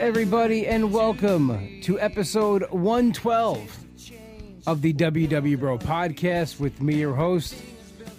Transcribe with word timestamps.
Everybody, 0.00 0.66
and 0.66 0.94
welcome 0.94 1.82
to 1.82 2.00
episode 2.00 2.62
112 2.70 3.84
of 4.66 4.80
the 4.80 4.94
WW 4.94 5.60
Bro 5.60 5.76
podcast 5.76 6.58
with 6.58 6.80
me, 6.80 6.94
your 6.94 7.14
host, 7.14 7.54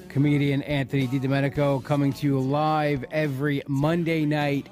comedian 0.08 0.62
Anthony 0.62 1.08
DiDomenico, 1.08 1.84
coming 1.84 2.14
to 2.14 2.28
you 2.28 2.40
live 2.40 3.04
every 3.10 3.64
Monday 3.68 4.26
night, 4.28 4.70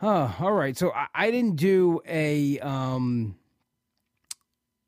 Uh, 0.00 0.32
all 0.40 0.52
right. 0.52 0.74
So 0.74 0.90
I, 0.92 1.08
I 1.14 1.30
didn't 1.30 1.56
do 1.56 2.00
a 2.08 2.58
um 2.60 3.36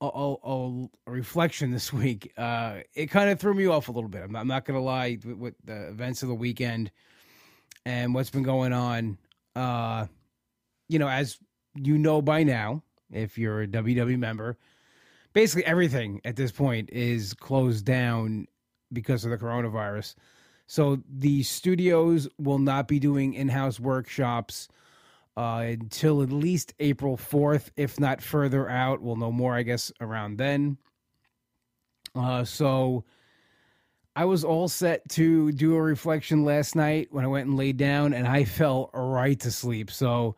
a, 0.01 0.07
a, 0.07 0.89
a 1.07 1.11
reflection 1.11 1.73
this 1.73 1.93
week. 1.93 2.33
Uh, 2.39 2.77
it 2.95 3.09
kind 3.09 3.29
of 3.29 3.39
threw 3.39 3.53
me 3.53 3.67
off 3.67 3.89
a 3.89 3.93
little 3.93 4.09
bit. 4.09 4.23
I'm 4.23 4.33
not, 4.33 4.47
not 4.47 4.65
going 4.65 4.79
to 4.79 4.85
lie 4.85 5.19
with, 5.23 5.37
with, 5.37 5.55
the 5.65 5.89
events 5.89 6.23
of 6.23 6.31
the 6.31 6.35
weekend 6.35 6.91
and 7.85 8.15
what's 8.15 8.31
been 8.31 8.45
going 8.45 8.73
on. 8.73 9.19
Uh, 9.55 10.07
you 10.89 10.99
know, 10.99 11.09
as 11.09 11.39
you 11.75 11.99
know 11.99 12.23
by 12.23 12.45
now, 12.45 12.83
if 13.13 13.37
you're 13.37 13.61
a 13.63 13.67
WW 13.67 14.19
member, 14.19 14.57
basically 15.35 15.67
everything 15.67 16.21
at 16.25 16.37
this 16.37 16.51
point 16.51 16.89
is 16.91 17.35
closed 17.35 17.85
down 17.85 18.47
because 18.93 19.25
of 19.25 19.31
the 19.31 19.37
coronavirus. 19.39 20.15
So 20.67 21.03
the 21.11 21.43
studios 21.43 22.29
will 22.39 22.59
not 22.59 22.89
be 22.89 22.99
doing 22.99 23.35
in-house 23.35 23.79
workshops 23.79 24.69
uh, 25.37 25.65
until 25.67 26.23
at 26.23 26.31
least 26.31 26.73
April 26.79 27.17
4th, 27.17 27.71
if 27.77 28.01
not 28.01 28.23
further 28.23 28.71
out. 28.71 29.03
We'll 29.03 29.17
know 29.17 29.33
more, 29.33 29.55
I 29.55 29.63
guess, 29.63 29.93
around 30.01 30.39
then. 30.39 30.79
Uh, 32.15 32.45
so 32.45 33.05
I 34.17 34.25
was 34.25 34.45
all 34.45 34.69
set 34.69 35.07
to 35.11 35.51
do 35.53 35.75
a 35.75 35.83
reflection 35.83 36.45
last 36.45 36.77
night 36.77 37.09
when 37.11 37.25
I 37.25 37.29
went 37.29 37.49
and 37.49 37.57
laid 37.57 37.77
down, 37.77 38.15
and 38.15 38.29
I 38.29 38.45
fell 38.45 38.91
right 38.95 39.39
to 39.41 39.51
sleep. 39.51 39.91
So 39.91 40.37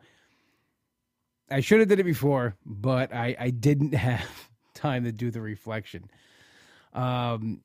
I 1.49 1.61
should 1.61 1.79
have 1.79 1.87
did 1.87 1.99
it 1.99 2.03
before, 2.03 2.55
but 2.65 3.13
I, 3.13 3.35
I 3.39 3.49
didn't 3.51 3.93
have 3.93 4.46
time 4.77 5.03
to 5.03 5.11
do 5.11 5.31
the 5.31 5.41
reflection. 5.41 6.09
Um, 6.93 7.61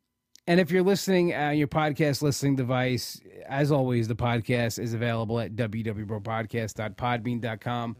and 0.46 0.58
if 0.58 0.70
you're 0.72 0.82
listening 0.82 1.34
on 1.34 1.56
your 1.56 1.68
podcast 1.68 2.22
listening 2.22 2.56
device, 2.56 3.20
as 3.46 3.70
always, 3.70 4.08
the 4.08 4.16
podcast 4.16 4.80
is 4.80 4.94
available 4.94 5.38
at 5.38 5.54
www.podcast.podbean.com 5.54 7.96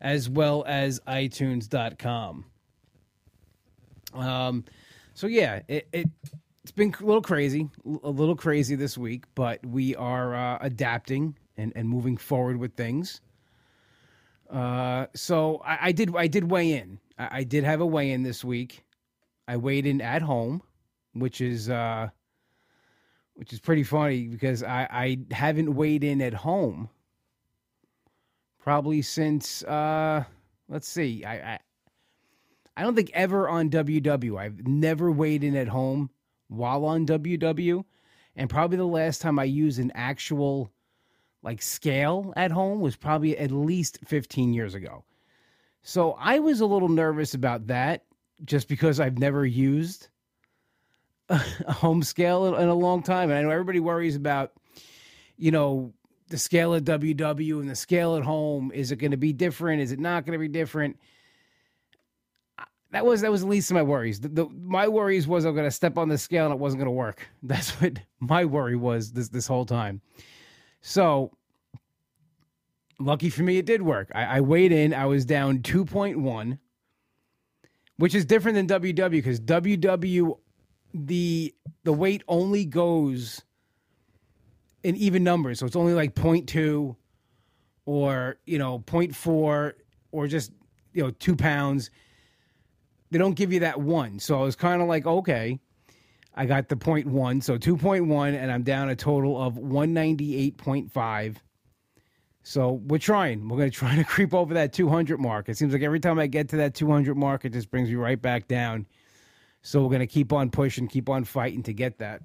as 0.00 0.28
well 0.28 0.64
as 0.66 1.00
iTunes.com. 1.06 2.44
Um, 4.14 4.64
so 5.14 5.26
yeah, 5.26 5.60
it, 5.68 5.86
it 5.92 6.08
it's 6.62 6.72
been 6.72 6.94
a 7.00 7.04
little 7.04 7.22
crazy, 7.22 7.68
a 8.02 8.10
little 8.10 8.36
crazy 8.36 8.74
this 8.74 8.96
week, 8.96 9.24
but 9.34 9.64
we 9.66 9.94
are 9.96 10.34
uh, 10.34 10.58
adapting 10.60 11.36
and, 11.56 11.72
and 11.74 11.88
moving 11.88 12.16
forward 12.16 12.56
with 12.56 12.74
things. 12.74 13.20
Uh, 14.52 15.06
so 15.14 15.62
I, 15.64 15.78
I, 15.88 15.92
did 15.92 16.14
I 16.14 16.26
did 16.26 16.50
weigh 16.50 16.72
in. 16.72 16.98
I, 17.18 17.38
I, 17.38 17.44
did 17.44 17.64
have 17.64 17.80
a 17.80 17.86
weigh 17.86 18.12
in 18.12 18.22
this 18.22 18.44
week. 18.44 18.84
I 19.48 19.56
weighed 19.56 19.86
in 19.86 20.02
at 20.02 20.20
home, 20.20 20.62
which 21.14 21.40
is 21.40 21.70
uh, 21.70 22.10
which 23.34 23.54
is 23.54 23.60
pretty 23.60 23.82
funny 23.82 24.28
because 24.28 24.62
I, 24.62 24.86
I 24.90 25.18
haven't 25.34 25.74
weighed 25.74 26.04
in 26.04 26.20
at 26.20 26.34
home 26.34 26.90
probably 28.62 29.02
since 29.02 29.62
uh, 29.64 30.24
let's 30.68 30.88
see, 30.88 31.24
I, 31.24 31.54
I 31.54 31.58
I 32.76 32.82
don't 32.82 32.94
think 32.94 33.10
ever 33.12 33.48
on 33.48 33.68
WW. 33.70 34.38
I've 34.38 34.66
never 34.66 35.10
weighed 35.10 35.44
in 35.44 35.56
at 35.56 35.68
home 35.68 36.10
while 36.48 36.84
on 36.84 37.06
WW, 37.06 37.84
and 38.36 38.48
probably 38.48 38.78
the 38.78 38.84
last 38.84 39.20
time 39.20 39.38
I 39.38 39.44
used 39.44 39.78
an 39.78 39.92
actual 39.94 40.70
like 41.42 41.60
scale 41.60 42.32
at 42.36 42.50
home 42.50 42.80
was 42.80 42.96
probably 42.96 43.36
at 43.36 43.50
least 43.50 43.98
15 44.06 44.52
years 44.52 44.74
ago. 44.74 45.04
So 45.82 46.12
I 46.18 46.38
was 46.38 46.60
a 46.60 46.66
little 46.66 46.88
nervous 46.88 47.34
about 47.34 47.66
that 47.66 48.04
just 48.44 48.68
because 48.68 49.00
I've 49.00 49.18
never 49.18 49.44
used 49.44 50.08
a 51.28 51.38
home 51.72 52.02
scale 52.02 52.54
in 52.54 52.68
a 52.68 52.74
long 52.74 53.02
time. 53.02 53.30
And 53.30 53.38
I 53.38 53.42
know 53.42 53.50
everybody 53.50 53.80
worries 53.80 54.16
about, 54.16 54.52
you 55.36 55.50
know, 55.50 55.92
the 56.28 56.38
scale 56.38 56.74
at 56.74 56.84
WW 56.84 57.60
and 57.60 57.68
the 57.68 57.76
scale 57.76 58.16
at 58.16 58.22
home. 58.22 58.70
Is 58.72 58.92
it 58.92 58.96
going 58.96 59.10
to 59.10 59.16
be 59.16 59.32
different? 59.32 59.82
Is 59.82 59.92
it 59.92 59.98
not 59.98 60.24
going 60.24 60.32
to 60.32 60.38
be 60.38 60.48
different? 60.48 60.98
That 62.92 63.06
was 63.06 63.22
that 63.22 63.30
was 63.30 63.40
the 63.40 63.46
least 63.46 63.70
of 63.70 63.74
my 63.74 63.82
worries. 63.82 64.20
The, 64.20 64.28
the, 64.28 64.48
my 64.48 64.86
worries 64.86 65.26
was 65.26 65.44
I'm 65.46 65.54
going 65.54 65.66
to 65.66 65.70
step 65.70 65.96
on 65.96 66.08
the 66.08 66.18
scale 66.18 66.44
and 66.44 66.54
it 66.54 66.60
wasn't 66.60 66.80
going 66.80 66.86
to 66.86 66.90
work. 66.92 67.26
That's 67.42 67.70
what 67.80 67.98
my 68.20 68.44
worry 68.44 68.76
was 68.76 69.12
this 69.12 69.28
this 69.28 69.46
whole 69.46 69.66
time. 69.66 70.00
So, 70.82 71.30
lucky 72.98 73.30
for 73.30 73.42
me, 73.42 73.56
it 73.58 73.66
did 73.66 73.82
work. 73.82 74.10
I, 74.14 74.24
I 74.24 74.40
weighed 74.40 74.72
in. 74.72 74.92
I 74.92 75.06
was 75.06 75.24
down 75.24 75.60
2.1, 75.60 76.58
which 77.96 78.14
is 78.14 78.24
different 78.24 78.56
than 78.56 78.80
WW 78.80 79.10
because 79.10 79.40
WW, 79.40 80.38
the 80.94 81.54
the 81.84 81.92
weight 81.92 82.22
only 82.28 82.64
goes 82.64 83.42
in 84.82 84.96
even 84.96 85.24
numbers. 85.24 85.60
So 85.60 85.66
it's 85.66 85.76
only 85.76 85.94
like 85.94 86.14
0.2 86.14 86.96
or, 87.86 88.36
you 88.44 88.58
know, 88.58 88.80
0.4 88.80 89.72
or 90.10 90.26
just, 90.26 90.52
you 90.92 91.02
know, 91.02 91.10
two 91.10 91.36
pounds. 91.36 91.90
They 93.10 93.18
don't 93.18 93.34
give 93.34 93.52
you 93.52 93.60
that 93.60 93.80
one. 93.80 94.18
So 94.18 94.40
I 94.40 94.42
was 94.42 94.56
kind 94.56 94.82
of 94.82 94.88
like, 94.88 95.06
okay. 95.06 95.60
I 96.34 96.46
got 96.46 96.68
the 96.68 96.76
point 96.76 97.06
one, 97.06 97.40
so 97.40 97.58
2.1, 97.58 98.34
and 98.34 98.50
I'm 98.50 98.62
down 98.62 98.88
a 98.88 98.96
total 98.96 99.40
of 99.40 99.54
198.5. 99.54 101.36
So 102.44 102.72
we're 102.86 102.98
trying. 102.98 103.48
We're 103.48 103.58
going 103.58 103.70
to 103.70 103.76
try 103.76 103.96
to 103.96 104.04
creep 104.04 104.32
over 104.32 104.54
that 104.54 104.72
200 104.72 105.20
mark. 105.20 105.48
It 105.48 105.56
seems 105.56 105.72
like 105.72 105.82
every 105.82 106.00
time 106.00 106.18
I 106.18 106.26
get 106.26 106.48
to 106.50 106.56
that 106.56 106.74
200 106.74 107.16
mark, 107.16 107.44
it 107.44 107.52
just 107.52 107.70
brings 107.70 107.88
me 107.88 107.96
right 107.96 108.20
back 108.20 108.48
down. 108.48 108.86
So 109.60 109.82
we're 109.82 109.90
going 109.90 110.00
to 110.00 110.06
keep 110.06 110.32
on 110.32 110.50
pushing, 110.50 110.88
keep 110.88 111.08
on 111.08 111.24
fighting 111.24 111.62
to 111.64 111.72
get 111.72 111.98
that. 111.98 112.22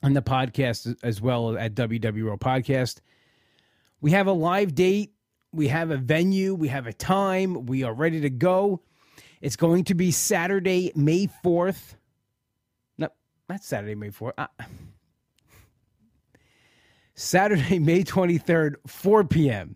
And 0.04 0.16
the 0.16 0.22
podcast 0.22 0.96
as 1.04 1.22
well 1.22 1.58
at 1.58 1.74
WWO 1.74 2.40
Podcast. 2.40 3.00
We 4.00 4.12
have 4.12 4.28
a 4.28 4.32
live 4.32 4.76
date. 4.76 5.14
We 5.52 5.70
have 5.70 5.90
a 5.90 5.98
venue. 5.98 6.54
We 6.54 6.68
have 6.68 6.86
a 6.86 6.94
time. 6.94 7.66
We 7.66 7.84
are 7.84 7.94
ready 7.94 8.22
to 8.22 8.30
go. 8.30 8.82
It's 9.42 9.56
going 9.56 9.86
to 9.86 9.96
be 9.96 10.12
Saturday, 10.12 10.92
May 10.96 11.30
4th. 11.44 11.96
No, 12.98 13.10
not 13.50 13.64
Saturday, 13.64 13.96
May 13.96 14.10
4th. 14.10 14.34
Uh, 14.38 14.48
Saturday, 17.16 17.80
May 17.80 18.04
23rd, 18.04 18.76
4 18.86 19.24
p.m. 19.26 19.76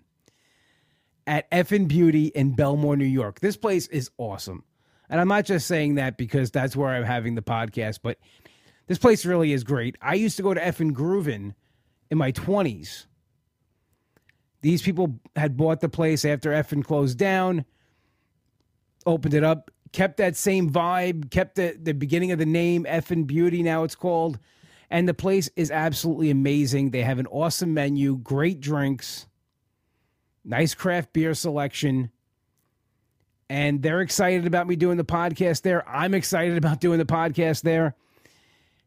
at 1.26 1.50
Effin 1.52 1.88
Beauty 1.88 2.28
in 2.28 2.56
Bellmore, 2.56 2.98
New 2.98 3.06
York. 3.06 3.40
This 3.40 3.58
place 3.58 3.88
is 3.88 4.12
awesome. 4.18 4.64
And 5.10 5.20
I'm 5.20 5.28
not 5.28 5.46
just 5.46 5.68
saying 5.68 5.96
that 5.96 6.18
because 6.18 6.52
that's 6.52 6.76
where 6.76 6.90
I'm 6.90 7.04
having 7.04 7.36
the 7.36 7.42
podcast, 7.42 8.00
but 8.02 8.18
this 8.88 8.98
place 8.98 9.26
really 9.26 9.54
is 9.54 9.64
great. 9.64 9.96
I 10.02 10.16
used 10.16 10.38
to 10.38 10.44
go 10.44 10.54
to 10.54 10.62
Effin 10.62 10.92
Groovin 10.92 11.54
in 12.10 12.18
my 12.18 12.32
20s. 12.32 13.06
These 14.62 14.82
people 14.82 15.20
had 15.36 15.58
bought 15.58 15.80
the 15.80 15.90
place 15.90 16.24
after 16.26 16.52
Effin 16.52 16.84
closed 16.84 17.18
down, 17.18 17.66
opened 19.06 19.34
it 19.34 19.44
up, 19.44 19.72
kept 19.92 20.18
that 20.18 20.36
same 20.36 20.70
vibe, 20.70 21.32
kept 21.32 21.56
the, 21.56 21.78
the 21.82 21.94
beginning 21.94 22.32
of 22.32 22.40
the 22.40 22.46
name, 22.46 22.86
Effin 22.86 23.26
Beauty, 23.26 23.64
now 23.64 23.84
it's 23.84 23.96
called 23.96 24.40
and 24.92 25.08
the 25.08 25.14
place 25.14 25.50
is 25.56 25.72
absolutely 25.72 26.30
amazing. 26.30 26.92
They 26.92 27.02
have 27.02 27.18
an 27.18 27.28
awesome 27.28 27.74
menu, 27.74 28.18
great 28.18 28.60
drinks, 28.60 29.26
nice 30.44 30.76
craft 30.76 31.14
beer 31.14 31.34
selection. 31.34 32.12
And 33.50 33.82
they're 33.82 34.02
excited 34.02 34.46
about 34.46 34.68
me 34.68 34.76
doing 34.76 34.98
the 34.98 35.06
podcast 35.06 35.62
there. 35.62 35.88
I'm 35.88 36.14
excited 36.14 36.58
about 36.58 36.82
doing 36.82 37.00
the 37.00 37.06
podcast 37.06 37.62
there. 37.62 37.96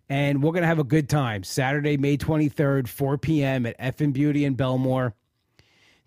And 0.09 0.43
we're 0.43 0.53
going 0.53 0.63
to 0.63 0.69
have 0.69 0.79
a 0.79 0.85
good 0.85 1.09
time. 1.09 1.45
Saturday, 1.45 1.97
May 1.97 2.17
23rd, 2.17 2.89
4 2.89 3.19
p.m. 3.19 3.67
at 3.67 3.79
Effin 3.79 4.13
Beauty 4.13 4.45
in 4.45 4.57
Bellmore. 4.57 5.13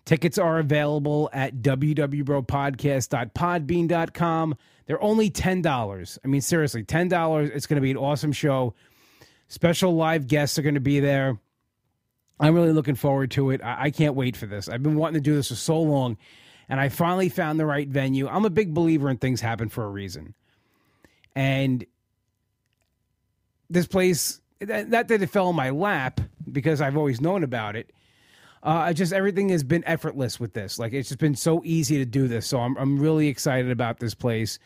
Tickets 0.04 0.38
are 0.38 0.58
available 0.58 1.28
at 1.32 1.56
www.podcast.podbean.com. 1.56 4.56
They're 4.86 5.02
only 5.02 5.30
$10. 5.30 6.18
I 6.24 6.28
mean, 6.28 6.40
seriously, 6.40 6.82
$10. 6.82 7.54
It's 7.54 7.66
going 7.66 7.76
to 7.76 7.82
be 7.82 7.90
an 7.90 7.98
awesome 7.98 8.32
show. 8.32 8.74
Special 9.48 9.94
live 9.94 10.26
guests 10.26 10.58
are 10.58 10.62
going 10.62 10.76
to 10.76 10.80
be 10.80 11.00
there. 11.00 11.38
I'm 12.40 12.54
really 12.54 12.72
looking 12.72 12.94
forward 12.94 13.32
to 13.32 13.50
it. 13.50 13.62
I, 13.62 13.84
I 13.84 13.90
can't 13.90 14.14
wait 14.14 14.36
for 14.36 14.46
this. 14.46 14.68
I've 14.68 14.82
been 14.82 14.96
wanting 14.96 15.22
to 15.22 15.30
do 15.30 15.34
this 15.34 15.48
for 15.48 15.56
so 15.56 15.80
long, 15.80 16.16
and 16.68 16.80
I 16.80 16.88
finally 16.88 17.28
found 17.28 17.60
the 17.60 17.66
right 17.66 17.88
venue. 17.88 18.28
I'm 18.28 18.44
a 18.44 18.50
big 18.50 18.72
believer 18.72 19.10
in 19.10 19.18
things 19.18 19.40
happen 19.40 19.68
for 19.68 19.84
a 19.84 19.88
reason. 19.88 20.34
And 21.34 21.84
this 23.70 23.86
place, 23.86 24.40
not 24.60 25.08
that 25.08 25.22
it 25.22 25.30
fell 25.30 25.50
in 25.50 25.56
my 25.56 25.70
lap 25.70 26.20
because 26.50 26.80
I've 26.80 26.96
always 26.96 27.20
known 27.20 27.44
about 27.44 27.76
it. 27.76 27.92
Uh, 28.62 28.92
just 28.92 29.12
everything 29.12 29.50
has 29.50 29.62
been 29.62 29.84
effortless 29.86 30.40
with 30.40 30.52
this. 30.52 30.78
Like 30.78 30.92
it's 30.92 31.08
just 31.08 31.20
been 31.20 31.36
so 31.36 31.62
easy 31.64 31.98
to 31.98 32.04
do 32.04 32.26
this. 32.26 32.46
So 32.46 32.60
I'm 32.60 32.76
I'm 32.76 32.98
really 32.98 33.28
excited 33.28 33.70
about 33.70 34.00
this 34.00 34.14
place, 34.14 34.58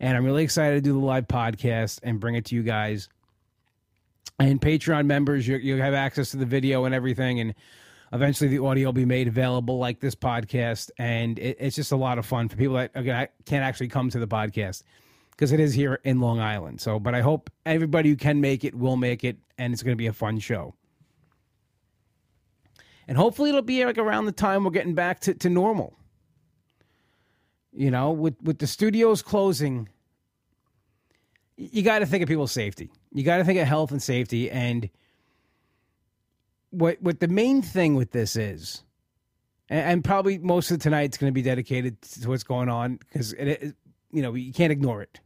and 0.00 0.16
I'm 0.16 0.24
really 0.24 0.44
excited 0.44 0.76
to 0.76 0.80
do 0.80 0.92
the 0.92 1.04
live 1.04 1.26
podcast 1.28 2.00
and 2.02 2.20
bring 2.20 2.34
it 2.34 2.44
to 2.46 2.54
you 2.54 2.62
guys 2.62 3.08
and 4.38 4.60
Patreon 4.60 5.06
members, 5.06 5.48
you, 5.48 5.56
you 5.56 5.76
have 5.76 5.94
access 5.94 6.30
to 6.30 6.36
the 6.36 6.46
video 6.46 6.84
and 6.84 6.94
everything, 6.94 7.40
and 7.40 7.54
eventually 8.12 8.48
the 8.48 8.64
audio 8.64 8.88
will 8.88 8.92
be 8.92 9.04
made 9.04 9.28
available 9.28 9.78
like 9.78 10.00
this 10.00 10.14
podcast, 10.14 10.90
and 10.98 11.38
it, 11.38 11.56
it's 11.60 11.76
just 11.76 11.92
a 11.92 11.96
lot 11.96 12.18
of 12.18 12.26
fun 12.26 12.48
for 12.48 12.56
people 12.56 12.74
that 12.74 12.90
again 12.94 13.16
I 13.16 13.28
can't 13.44 13.64
actually 13.64 13.88
come 13.88 14.10
to 14.10 14.18
the 14.18 14.28
podcast 14.28 14.82
because 15.38 15.52
it 15.52 15.60
is 15.60 15.72
here 15.72 16.00
in 16.02 16.20
Long 16.20 16.40
Island. 16.40 16.80
So, 16.80 16.98
but 16.98 17.14
I 17.14 17.20
hope 17.20 17.48
everybody 17.64 18.08
who 18.08 18.16
can 18.16 18.40
make 18.40 18.64
it 18.64 18.74
will 18.74 18.96
make 18.96 19.22
it, 19.22 19.36
and 19.56 19.72
it's 19.72 19.84
going 19.84 19.92
to 19.92 19.96
be 19.96 20.08
a 20.08 20.12
fun 20.12 20.40
show. 20.40 20.74
And 23.06 23.16
hopefully, 23.16 23.50
it'll 23.50 23.62
be 23.62 23.84
like 23.84 23.98
around 23.98 24.26
the 24.26 24.32
time 24.32 24.64
we're 24.64 24.72
getting 24.72 24.94
back 24.94 25.20
to, 25.20 25.34
to 25.34 25.48
normal. 25.48 25.94
You 27.72 27.92
know, 27.92 28.10
with 28.10 28.34
with 28.42 28.58
the 28.58 28.66
studios 28.66 29.22
closing, 29.22 29.88
you 31.56 31.82
got 31.82 32.00
to 32.00 32.06
think 32.06 32.24
of 32.24 32.28
people's 32.28 32.52
safety. 32.52 32.90
You 33.12 33.22
got 33.22 33.36
to 33.36 33.44
think 33.44 33.60
of 33.60 33.68
health 33.68 33.92
and 33.92 34.02
safety. 34.02 34.50
And 34.50 34.90
what 36.70 37.00
what 37.00 37.20
the 37.20 37.28
main 37.28 37.62
thing 37.62 37.94
with 37.94 38.10
this 38.10 38.34
is, 38.34 38.82
and, 39.70 39.80
and 39.80 40.04
probably 40.04 40.38
most 40.38 40.72
of 40.72 40.80
tonight's 40.80 41.16
going 41.16 41.30
to 41.30 41.34
be 41.34 41.42
dedicated 41.42 42.02
to 42.02 42.28
what's 42.28 42.42
going 42.42 42.68
on 42.68 42.96
because 42.96 43.32
you 44.10 44.22
know, 44.22 44.34
you 44.34 44.52
can't 44.52 44.72
ignore 44.72 45.02
it, 45.02 45.20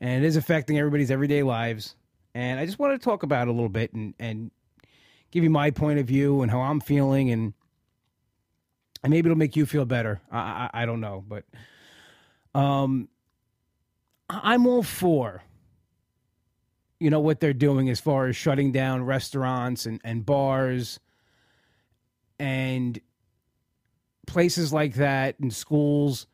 and 0.00 0.24
it 0.24 0.26
is 0.26 0.36
affecting 0.36 0.78
everybody's 0.78 1.10
everyday 1.10 1.42
lives. 1.42 1.96
And 2.34 2.60
I 2.60 2.66
just 2.66 2.78
wanted 2.78 3.00
to 3.00 3.04
talk 3.04 3.22
about 3.22 3.48
it 3.48 3.50
a 3.50 3.52
little 3.52 3.68
bit 3.68 3.92
and 3.92 4.14
and 4.18 4.50
give 5.30 5.44
you 5.44 5.50
my 5.50 5.70
point 5.70 5.98
of 5.98 6.06
view 6.06 6.42
and 6.42 6.50
how 6.50 6.60
I'm 6.60 6.80
feeling 6.80 7.30
and 7.30 7.54
and 9.02 9.10
maybe 9.10 9.28
it'll 9.28 9.38
make 9.38 9.56
you 9.56 9.66
feel 9.66 9.84
better. 9.84 10.20
I 10.30 10.38
I, 10.38 10.70
I 10.82 10.86
don't 10.86 11.00
know, 11.00 11.24
but 11.26 11.44
um, 12.54 13.08
I'm 14.28 14.66
all 14.66 14.82
for 14.82 15.42
you 16.98 17.10
know 17.10 17.20
what 17.20 17.40
they're 17.40 17.52
doing 17.52 17.88
as 17.88 17.98
far 18.00 18.26
as 18.26 18.36
shutting 18.36 18.72
down 18.72 19.04
restaurants 19.04 19.86
and, 19.86 20.00
and 20.04 20.24
bars 20.24 21.00
and 22.38 23.00
places 24.26 24.72
like 24.72 24.94
that 24.94 25.38
and 25.40 25.52
schools 25.52 26.26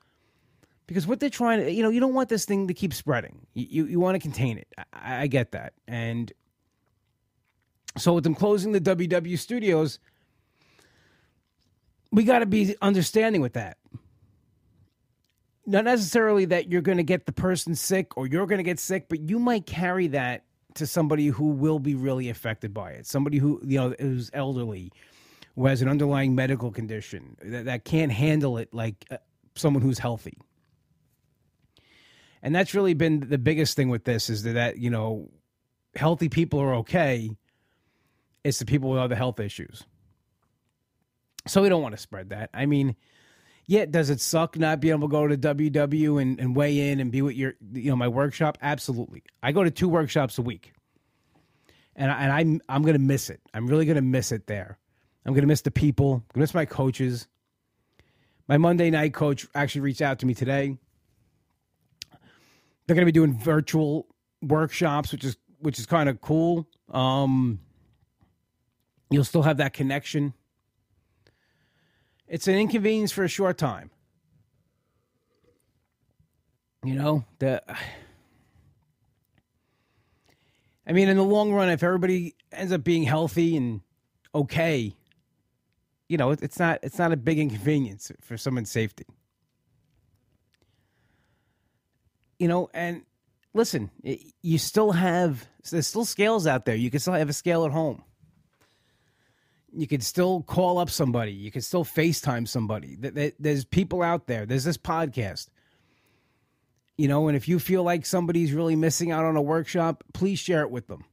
because 0.86 1.06
what 1.06 1.20
they're 1.20 1.30
trying 1.30 1.60
to 1.64 1.72
you 1.72 1.82
know 1.82 1.90
you 1.90 2.00
don't 2.00 2.14
want 2.14 2.28
this 2.28 2.44
thing 2.44 2.68
to 2.68 2.74
keep 2.74 2.92
spreading 2.94 3.46
you 3.54 3.66
you, 3.68 3.86
you 3.86 4.00
want 4.00 4.14
to 4.14 4.20
contain 4.20 4.58
it 4.58 4.68
I, 4.92 5.22
I 5.22 5.26
get 5.26 5.52
that 5.52 5.72
and 5.86 6.32
so 7.96 8.12
with 8.12 8.24
them 8.24 8.34
closing 8.34 8.72
the 8.72 8.80
ww 8.80 9.38
studios 9.38 9.98
we 12.12 12.24
got 12.24 12.40
to 12.40 12.46
be 12.46 12.76
understanding 12.80 13.40
with 13.40 13.54
that 13.54 13.78
not 15.68 15.84
necessarily 15.84 16.44
that 16.44 16.70
you're 16.70 16.82
going 16.82 16.98
to 16.98 17.04
get 17.04 17.26
the 17.26 17.32
person 17.32 17.74
sick 17.74 18.16
or 18.16 18.26
you're 18.26 18.46
going 18.46 18.58
to 18.58 18.64
get 18.64 18.78
sick 18.78 19.08
but 19.08 19.20
you 19.20 19.38
might 19.38 19.66
carry 19.66 20.06
that 20.08 20.46
to 20.76 20.86
somebody 20.86 21.28
who 21.28 21.50
will 21.50 21.78
be 21.78 21.94
really 21.94 22.28
affected 22.28 22.72
by 22.72 22.92
it. 22.92 23.06
Somebody 23.06 23.38
who 23.38 23.60
you 23.64 23.78
know 23.78 23.94
is 23.98 24.30
elderly, 24.32 24.92
who 25.56 25.66
has 25.66 25.82
an 25.82 25.88
underlying 25.88 26.34
medical 26.34 26.70
condition 26.70 27.36
that, 27.42 27.64
that 27.64 27.84
can't 27.84 28.12
handle 28.12 28.58
it 28.58 28.72
like 28.72 29.04
uh, 29.10 29.16
someone 29.54 29.82
who's 29.82 29.98
healthy. 29.98 30.38
And 32.46 32.54
that's 32.54 32.74
really 32.74 32.94
been 32.94 33.20
the 33.28 33.38
biggest 33.38 33.74
thing 33.74 33.88
with 33.88 34.04
this 34.04 34.30
is 34.30 34.44
that, 34.44 34.78
you 34.78 34.88
know 34.88 35.30
healthy 35.96 36.28
people 36.28 36.60
are 36.60 36.76
okay. 36.76 37.30
It's 38.44 38.58
the 38.58 38.66
people 38.66 38.90
with 38.90 39.00
other 39.00 39.16
health 39.16 39.40
issues. 39.40 39.84
So 41.46 41.62
we 41.62 41.68
don't 41.68 41.82
want 41.82 41.94
to 41.94 42.00
spread 42.00 42.30
that. 42.30 42.50
I 42.54 42.66
mean, 42.66 42.96
yeah, 43.66 43.86
does 43.86 44.10
it 44.10 44.20
suck 44.20 44.56
not 44.56 44.80
being 44.80 44.94
able 44.94 45.08
to 45.08 45.12
go 45.12 45.26
to 45.26 45.36
WW 45.36 46.22
and, 46.22 46.38
and 46.38 46.54
weigh 46.54 46.90
in 46.90 47.00
and 47.00 47.10
be 47.10 47.22
with 47.22 47.34
your, 47.34 47.54
you 47.72 47.90
know, 47.90 47.96
my 47.96 48.08
workshop? 48.08 48.58
Absolutely. 48.62 49.24
I 49.42 49.52
go 49.52 49.64
to 49.64 49.70
two 49.70 49.88
workshops 49.88 50.38
a 50.38 50.42
week, 50.42 50.72
and 51.96 52.12
I, 52.12 52.22
and 52.22 52.32
I'm 52.32 52.60
I'm 52.68 52.82
gonna 52.82 52.98
miss 52.98 53.30
it. 53.30 53.40
I'm 53.54 53.66
really 53.66 53.86
gonna 53.86 54.02
miss 54.02 54.30
it 54.30 54.46
there. 54.46 54.78
I'm 55.24 55.34
gonna 55.34 55.48
miss 55.48 55.62
the 55.62 55.72
people. 55.72 56.14
I'm 56.14 56.34
gonna 56.34 56.42
miss 56.42 56.54
my 56.54 56.64
coaches. 56.64 57.26
My 58.48 58.58
Monday 58.58 58.90
night 58.90 59.14
coach 59.14 59.46
actually 59.54 59.80
reached 59.80 60.02
out 60.02 60.20
to 60.20 60.26
me 60.26 60.34
today. 60.34 60.78
They're 62.86 62.94
gonna 62.94 63.06
be 63.06 63.12
doing 63.12 63.36
virtual 63.38 64.06
workshops, 64.42 65.12
which 65.12 65.24
is 65.24 65.36
which 65.58 65.78
is 65.78 65.86
kind 65.86 66.08
of 66.08 66.20
cool. 66.20 66.68
Um, 66.90 67.60
you'll 69.10 69.24
still 69.24 69.42
have 69.42 69.56
that 69.56 69.72
connection 69.72 70.34
it's 72.28 72.48
an 72.48 72.56
inconvenience 72.56 73.12
for 73.12 73.24
a 73.24 73.28
short 73.28 73.58
time. 73.58 73.90
You 76.84 76.94
know, 76.94 77.24
the 77.38 77.62
I 80.86 80.92
mean 80.92 81.08
in 81.08 81.16
the 81.16 81.24
long 81.24 81.52
run 81.52 81.68
if 81.68 81.82
everybody 81.82 82.34
ends 82.52 82.72
up 82.72 82.84
being 82.84 83.02
healthy 83.02 83.56
and 83.56 83.80
okay, 84.34 84.94
you 86.08 86.16
know, 86.16 86.30
it's 86.30 86.58
not 86.58 86.78
it's 86.82 86.98
not 86.98 87.12
a 87.12 87.16
big 87.16 87.38
inconvenience 87.38 88.12
for 88.20 88.36
someone's 88.36 88.70
safety. 88.70 89.06
You 92.38 92.48
know, 92.48 92.70
and 92.74 93.02
listen, 93.54 93.90
you 94.42 94.58
still 94.58 94.92
have 94.92 95.46
there's 95.70 95.86
still 95.86 96.04
scales 96.04 96.46
out 96.46 96.64
there. 96.64 96.76
You 96.76 96.90
can 96.90 97.00
still 97.00 97.14
have 97.14 97.28
a 97.28 97.32
scale 97.32 97.64
at 97.64 97.72
home 97.72 98.02
you 99.76 99.86
can 99.86 100.00
still 100.00 100.42
call 100.42 100.78
up 100.78 100.88
somebody. 100.88 101.32
You 101.32 101.50
can 101.50 101.60
still 101.60 101.84
FaceTime 101.84 102.48
somebody. 102.48 102.96
There's 103.38 103.64
people 103.64 104.02
out 104.02 104.26
there. 104.26 104.46
There's 104.46 104.64
this 104.64 104.78
podcast. 104.78 105.48
You 106.96 107.08
know, 107.08 107.28
and 107.28 107.36
if 107.36 107.46
you 107.46 107.58
feel 107.58 107.82
like 107.82 108.06
somebody's 108.06 108.52
really 108.52 108.74
missing 108.74 109.10
out 109.10 109.26
on 109.26 109.36
a 109.36 109.42
workshop, 109.42 110.02
please 110.14 110.38
share 110.38 110.62
it 110.62 110.70
with 110.70 110.86
them. 110.86 111.04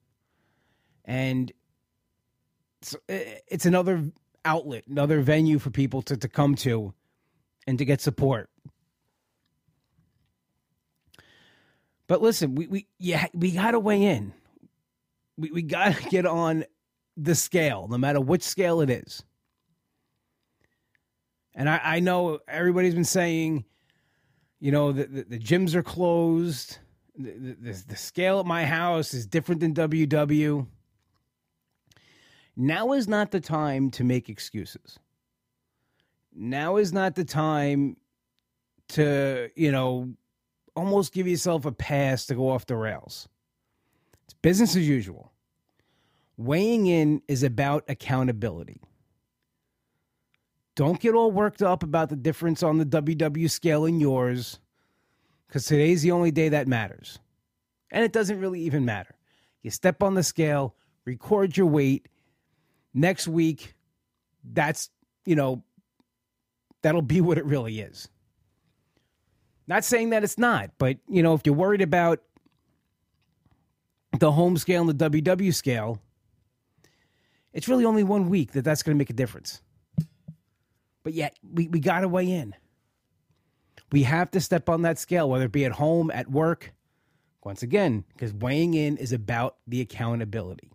And 1.04 1.52
it's, 2.82 2.96
it's 3.10 3.66
another 3.66 4.06
outlet, 4.46 4.88
another 4.88 5.20
venue 5.20 5.60
for 5.60 5.70
people 5.70 6.02
to, 6.04 6.16
to 6.16 6.30
come 6.30 6.56
to 6.56 6.94
and 7.68 7.78
to 7.80 7.86
get 7.86 8.00
support. 8.00 8.50
But 12.08 12.22
listen, 12.22 12.56
we 12.56 12.68
we 12.68 12.88
yeah, 13.00 13.28
we 13.34 13.52
gotta 13.52 13.80
weigh 13.80 14.04
in. 14.04 14.34
We 15.38 15.52
we 15.52 15.62
gotta 15.62 16.02
get 16.10 16.26
on 16.26 16.66
the 17.18 17.36
scale, 17.36 17.88
no 17.90 17.98
matter 17.98 18.20
which 18.20 18.44
scale 18.44 18.82
it 18.82 18.90
is. 18.90 19.24
And 21.56 21.70
I, 21.70 21.80
I 21.84 22.00
know 22.00 22.40
everybody's 22.48 22.96
been 22.96 23.04
saying, 23.04 23.66
you 24.60 24.72
know, 24.72 24.92
the, 24.92 25.06
the, 25.06 25.24
the 25.24 25.40
gyms 25.40 25.76
are 25.76 25.84
closed. 25.84 26.80
The, 27.16 27.56
the, 27.62 27.84
the 27.90 27.96
scale 27.96 28.40
at 28.40 28.46
my 28.46 28.66
house 28.66 29.14
is 29.14 29.28
different 29.28 29.62
than 29.62 29.74
WW. 29.74 30.66
Now 32.56 32.94
is 32.94 33.08
not 33.08 33.32
the 33.32 33.40
time 33.40 33.92
to 33.92 34.04
make 34.04 34.30
excuses. 34.30 35.00
Now 36.36 36.78
is 36.78 36.92
not 36.92 37.16
the 37.16 37.26
time 37.26 37.98
to, 38.90 39.50
you 39.56 39.72
know, 39.72 40.14
almost 40.76 41.14
give 41.14 41.28
yourself 41.28 41.66
a 41.66 41.72
pass 41.72 42.26
to 42.28 42.36
go 42.36 42.50
off 42.50 42.66
the 42.66 42.76
rails. 42.76 43.28
It's 44.26 44.34
business 44.42 44.76
as 44.76 44.88
usual. 44.88 45.32
Weighing 46.38 46.88
in 46.88 47.22
is 47.28 47.44
about 47.44 47.84
accountability. 47.88 48.82
Don't 50.76 51.00
get 51.00 51.14
all 51.14 51.32
worked 51.32 51.62
up 51.62 51.84
about 51.84 52.10
the 52.10 52.16
difference 52.16 52.64
on 52.64 52.80
the 52.80 52.86
WW 52.86 53.50
scale 53.50 53.86
and 53.86 54.02
yours, 54.02 54.60
because 55.48 55.66
today's 55.66 56.02
the 56.02 56.12
only 56.12 56.32
day 56.32 56.50
that 56.50 56.68
matters. 56.68 57.20
And 57.92 58.04
it 58.04 58.12
doesn't 58.12 58.40
really 58.40 58.62
even 58.62 58.84
matter. 58.84 59.16
You 59.62 59.70
step 59.70 60.02
on 60.02 60.16
the 60.16 60.24
scale, 60.24 60.76
record 61.06 61.56
your 61.56 61.68
weight. 61.68 62.10
Next 62.96 63.28
week, 63.28 63.76
that's, 64.44 64.90
you 65.26 65.36
know, 65.36 65.64
that'll 66.82 67.04
be 67.04 67.22
what 67.22 67.38
it 67.38 67.46
really 67.46 67.80
is. 67.80 68.10
Not 69.68 69.86
saying 69.86 70.10
that 70.10 70.24
it's 70.24 70.38
not, 70.38 70.72
but, 70.78 70.98
you 71.08 71.24
know, 71.24 71.34
if 71.34 71.42
you're 71.46 71.56
worried 71.56 71.82
about 71.82 72.22
the 74.20 74.32
home 74.32 74.58
scale 74.58 74.88
and 74.88 75.00
the 75.00 75.10
WW 75.10 75.54
scale, 75.54 76.00
it's 77.54 77.68
really 77.68 77.86
only 77.86 78.04
one 78.04 78.30
week 78.30 78.52
that 78.54 78.64
that's 78.64 78.84
going 78.84 78.96
to 78.96 79.00
make 79.00 79.10
a 79.10 79.14
difference. 79.14 79.62
But 81.04 81.14
yet, 81.14 81.38
we, 81.44 81.68
we 81.68 81.80
got 81.80 82.02
to 82.02 82.08
weigh 82.08 82.32
in. 82.32 82.56
We 83.92 84.04
have 84.04 84.32
to 84.32 84.42
step 84.42 84.70
on 84.70 84.82
that 84.84 84.98
scale, 84.98 85.30
whether 85.30 85.46
it 85.46 85.52
be 85.52 85.66
at 85.66 85.74
home, 85.74 86.10
at 86.12 86.30
work. 86.30 86.74
Once 87.44 87.62
again, 87.62 88.06
because 88.14 88.34
weighing 88.34 88.74
in 88.74 88.96
is 88.98 89.12
about 89.12 89.58
the 89.68 89.82
accountability. 89.82 90.72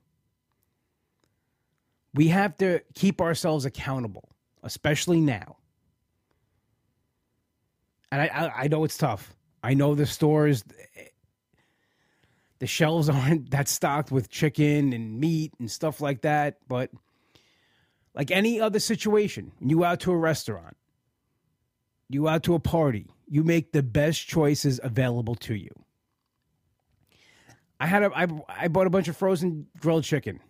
We 2.14 2.28
have 2.28 2.56
to 2.58 2.80
keep 2.94 3.20
ourselves 3.20 3.64
accountable, 3.64 4.28
especially 4.62 5.20
now. 5.20 5.56
And 8.10 8.22
I, 8.22 8.26
I, 8.26 8.62
I 8.64 8.68
know 8.68 8.84
it's 8.84 8.96
tough. 8.96 9.34
I 9.62 9.74
know 9.74 9.94
the 9.94 10.06
stores, 10.06 10.64
the 12.58 12.66
shelves 12.66 13.08
aren't 13.08 13.50
that 13.50 13.68
stocked 13.68 14.10
with 14.10 14.30
chicken 14.30 14.92
and 14.92 15.20
meat 15.20 15.52
and 15.58 15.70
stuff 15.70 16.00
like 16.00 16.22
that, 16.22 16.58
but 16.68 16.90
like 18.14 18.30
any 18.30 18.60
other 18.60 18.80
situation, 18.80 19.52
you 19.60 19.84
out 19.84 20.00
to 20.00 20.12
a 20.12 20.16
restaurant, 20.16 20.76
you 22.08 22.28
out 22.28 22.42
to 22.44 22.54
a 22.54 22.60
party, 22.60 23.06
you 23.28 23.44
make 23.44 23.72
the 23.72 23.82
best 23.82 24.26
choices 24.26 24.80
available 24.82 25.34
to 25.36 25.54
you. 25.54 25.70
I 27.80 27.86
had 27.86 28.02
a 28.02 28.10
I, 28.14 28.26
I 28.48 28.68
bought 28.68 28.86
a 28.86 28.90
bunch 28.90 29.08
of 29.08 29.16
frozen 29.16 29.68
grilled 29.78 30.04
chicken. 30.04 30.40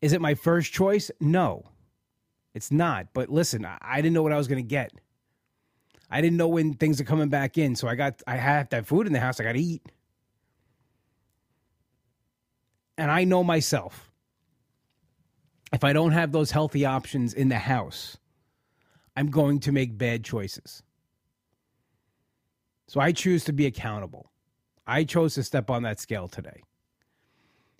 Is 0.00 0.12
it 0.12 0.20
my 0.20 0.34
first 0.34 0.72
choice? 0.72 1.10
No. 1.20 1.64
It's 2.54 2.70
not. 2.70 3.08
But 3.12 3.28
listen, 3.28 3.66
I, 3.66 3.78
I 3.80 3.96
didn't 3.96 4.14
know 4.14 4.22
what 4.22 4.32
I 4.32 4.38
was 4.38 4.48
going 4.48 4.62
to 4.62 4.68
get. 4.68 4.92
I 6.10 6.20
didn't 6.20 6.36
know 6.36 6.48
when 6.48 6.74
things 6.74 7.00
are 7.00 7.04
coming 7.04 7.28
back 7.28 7.56
in, 7.56 7.76
so 7.76 7.86
I 7.88 7.94
got 7.94 8.22
I 8.26 8.36
have 8.36 8.68
that 8.70 8.86
food 8.86 9.06
in 9.06 9.12
the 9.12 9.20
house. 9.20 9.40
I 9.40 9.44
got 9.44 9.52
to 9.52 9.60
eat. 9.60 9.82
And 12.98 13.10
I 13.10 13.24
know 13.24 13.42
myself 13.44 14.10
if 15.72 15.84
I 15.84 15.92
don't 15.92 16.12
have 16.12 16.32
those 16.32 16.50
healthy 16.50 16.84
options 16.84 17.32
in 17.34 17.48
the 17.48 17.58
house, 17.58 18.16
I'm 19.16 19.30
going 19.30 19.60
to 19.60 19.72
make 19.72 19.96
bad 19.96 20.24
choices. 20.24 20.82
So 22.88 23.00
I 23.00 23.12
choose 23.12 23.44
to 23.44 23.52
be 23.52 23.66
accountable. 23.66 24.30
I 24.86 25.04
chose 25.04 25.34
to 25.34 25.44
step 25.44 25.70
on 25.70 25.84
that 25.84 26.00
scale 26.00 26.26
today. 26.26 26.62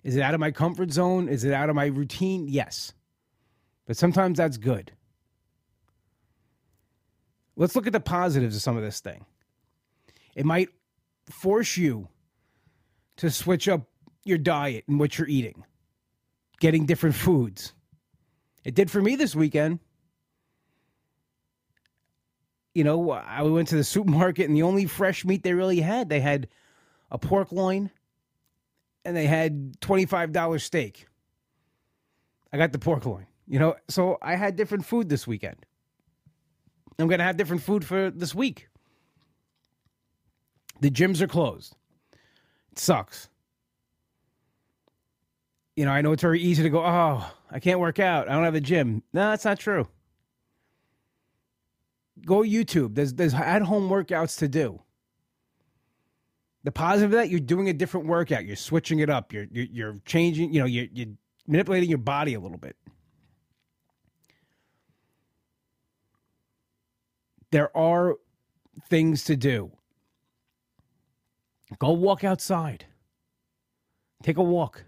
Is 0.03 0.15
it 0.15 0.21
out 0.21 0.33
of 0.33 0.39
my 0.39 0.51
comfort 0.51 0.91
zone? 0.91 1.27
Is 1.27 1.43
it 1.43 1.53
out 1.53 1.69
of 1.69 1.75
my 1.75 1.87
routine? 1.87 2.47
Yes. 2.47 2.93
But 3.85 3.97
sometimes 3.97 4.37
that's 4.37 4.57
good. 4.57 4.93
Let's 7.55 7.75
look 7.75 7.87
at 7.87 7.93
the 7.93 7.99
positives 7.99 8.55
of 8.55 8.61
some 8.61 8.77
of 8.77 8.83
this 8.83 8.99
thing. 8.99 9.25
It 10.35 10.45
might 10.45 10.69
force 11.29 11.77
you 11.77 12.07
to 13.17 13.29
switch 13.29 13.67
up 13.67 13.81
your 14.23 14.37
diet 14.37 14.85
and 14.87 14.99
what 14.99 15.17
you're 15.17 15.27
eating, 15.27 15.65
getting 16.59 16.85
different 16.85 17.15
foods 17.15 17.73
it 18.63 18.75
did 18.75 18.91
for 18.91 19.01
me 19.01 19.15
this 19.15 19.35
weekend. 19.35 19.79
You 22.73 22.83
know, 22.83 23.11
I 23.11 23.41
went 23.41 23.67
to 23.69 23.75
the 23.75 23.83
supermarket 23.83 24.47
and 24.47 24.55
the 24.55 24.63
only 24.63 24.85
fresh 24.85 25.25
meat 25.25 25.43
they 25.43 25.53
really 25.53 25.81
had, 25.81 26.07
they 26.07 26.21
had 26.21 26.47
a 27.09 27.17
pork 27.17 27.51
loin 27.51 27.91
and 29.03 29.15
they 29.15 29.25
had 29.25 29.79
$25 29.81 30.61
steak. 30.61 31.07
I 32.53 32.57
got 32.57 32.71
the 32.71 32.79
pork 32.79 33.05
loin, 33.05 33.27
you 33.47 33.59
know, 33.59 33.75
so 33.89 34.17
I 34.21 34.35
had 34.35 34.55
different 34.55 34.85
food 34.85 35.09
this 35.09 35.27
weekend. 35.27 35.65
I'm 36.99 37.07
going 37.07 37.19
to 37.19 37.25
have 37.25 37.37
different 37.37 37.63
food 37.63 37.85
for 37.85 38.11
this 38.11 38.35
week. 38.35 38.67
The 40.81 40.91
gyms 40.91 41.21
are 41.21 41.27
closed. 41.27 41.75
It 42.71 42.79
sucks 42.79 43.29
you 45.75 45.85
know, 45.85 45.91
I 45.91 46.01
know 46.01 46.11
it's 46.11 46.21
very 46.21 46.39
easy 46.39 46.63
to 46.63 46.69
go, 46.69 46.85
oh, 46.85 47.25
I 47.49 47.59
can't 47.59 47.79
work 47.79 47.99
out. 47.99 48.29
I 48.29 48.33
don't 48.33 48.43
have 48.43 48.55
a 48.55 48.61
gym. 48.61 49.03
No, 49.13 49.29
that's 49.29 49.45
not 49.45 49.59
true. 49.59 49.87
Go 52.25 52.43
YouTube. 52.43 52.93
There's 52.93 53.13
there's 53.13 53.33
at 53.33 53.63
home 53.63 53.89
workouts 53.89 54.37
to 54.39 54.47
do. 54.47 54.81
The 56.63 56.71
positive 56.71 57.11
of 57.11 57.17
that, 57.17 57.29
you're 57.29 57.39
doing 57.39 57.69
a 57.69 57.73
different 57.73 58.05
workout. 58.05 58.45
You're 58.45 58.55
switching 58.55 58.99
it 58.99 59.09
up. 59.09 59.33
You're 59.33 59.47
you're, 59.49 59.65
you're 59.71 59.97
changing. 60.05 60.53
You 60.53 60.59
know, 60.59 60.67
you're, 60.67 60.85
you're 60.93 61.07
manipulating 61.47 61.89
your 61.89 61.97
body 61.97 62.35
a 62.35 62.39
little 62.39 62.59
bit. 62.59 62.75
There 67.51 67.75
are 67.75 68.15
things 68.89 69.25
to 69.25 69.35
do. 69.35 69.71
Go 71.79 71.91
walk 71.91 72.23
outside. 72.23 72.85
Take 74.23 74.37
a 74.37 74.43
walk. 74.43 74.83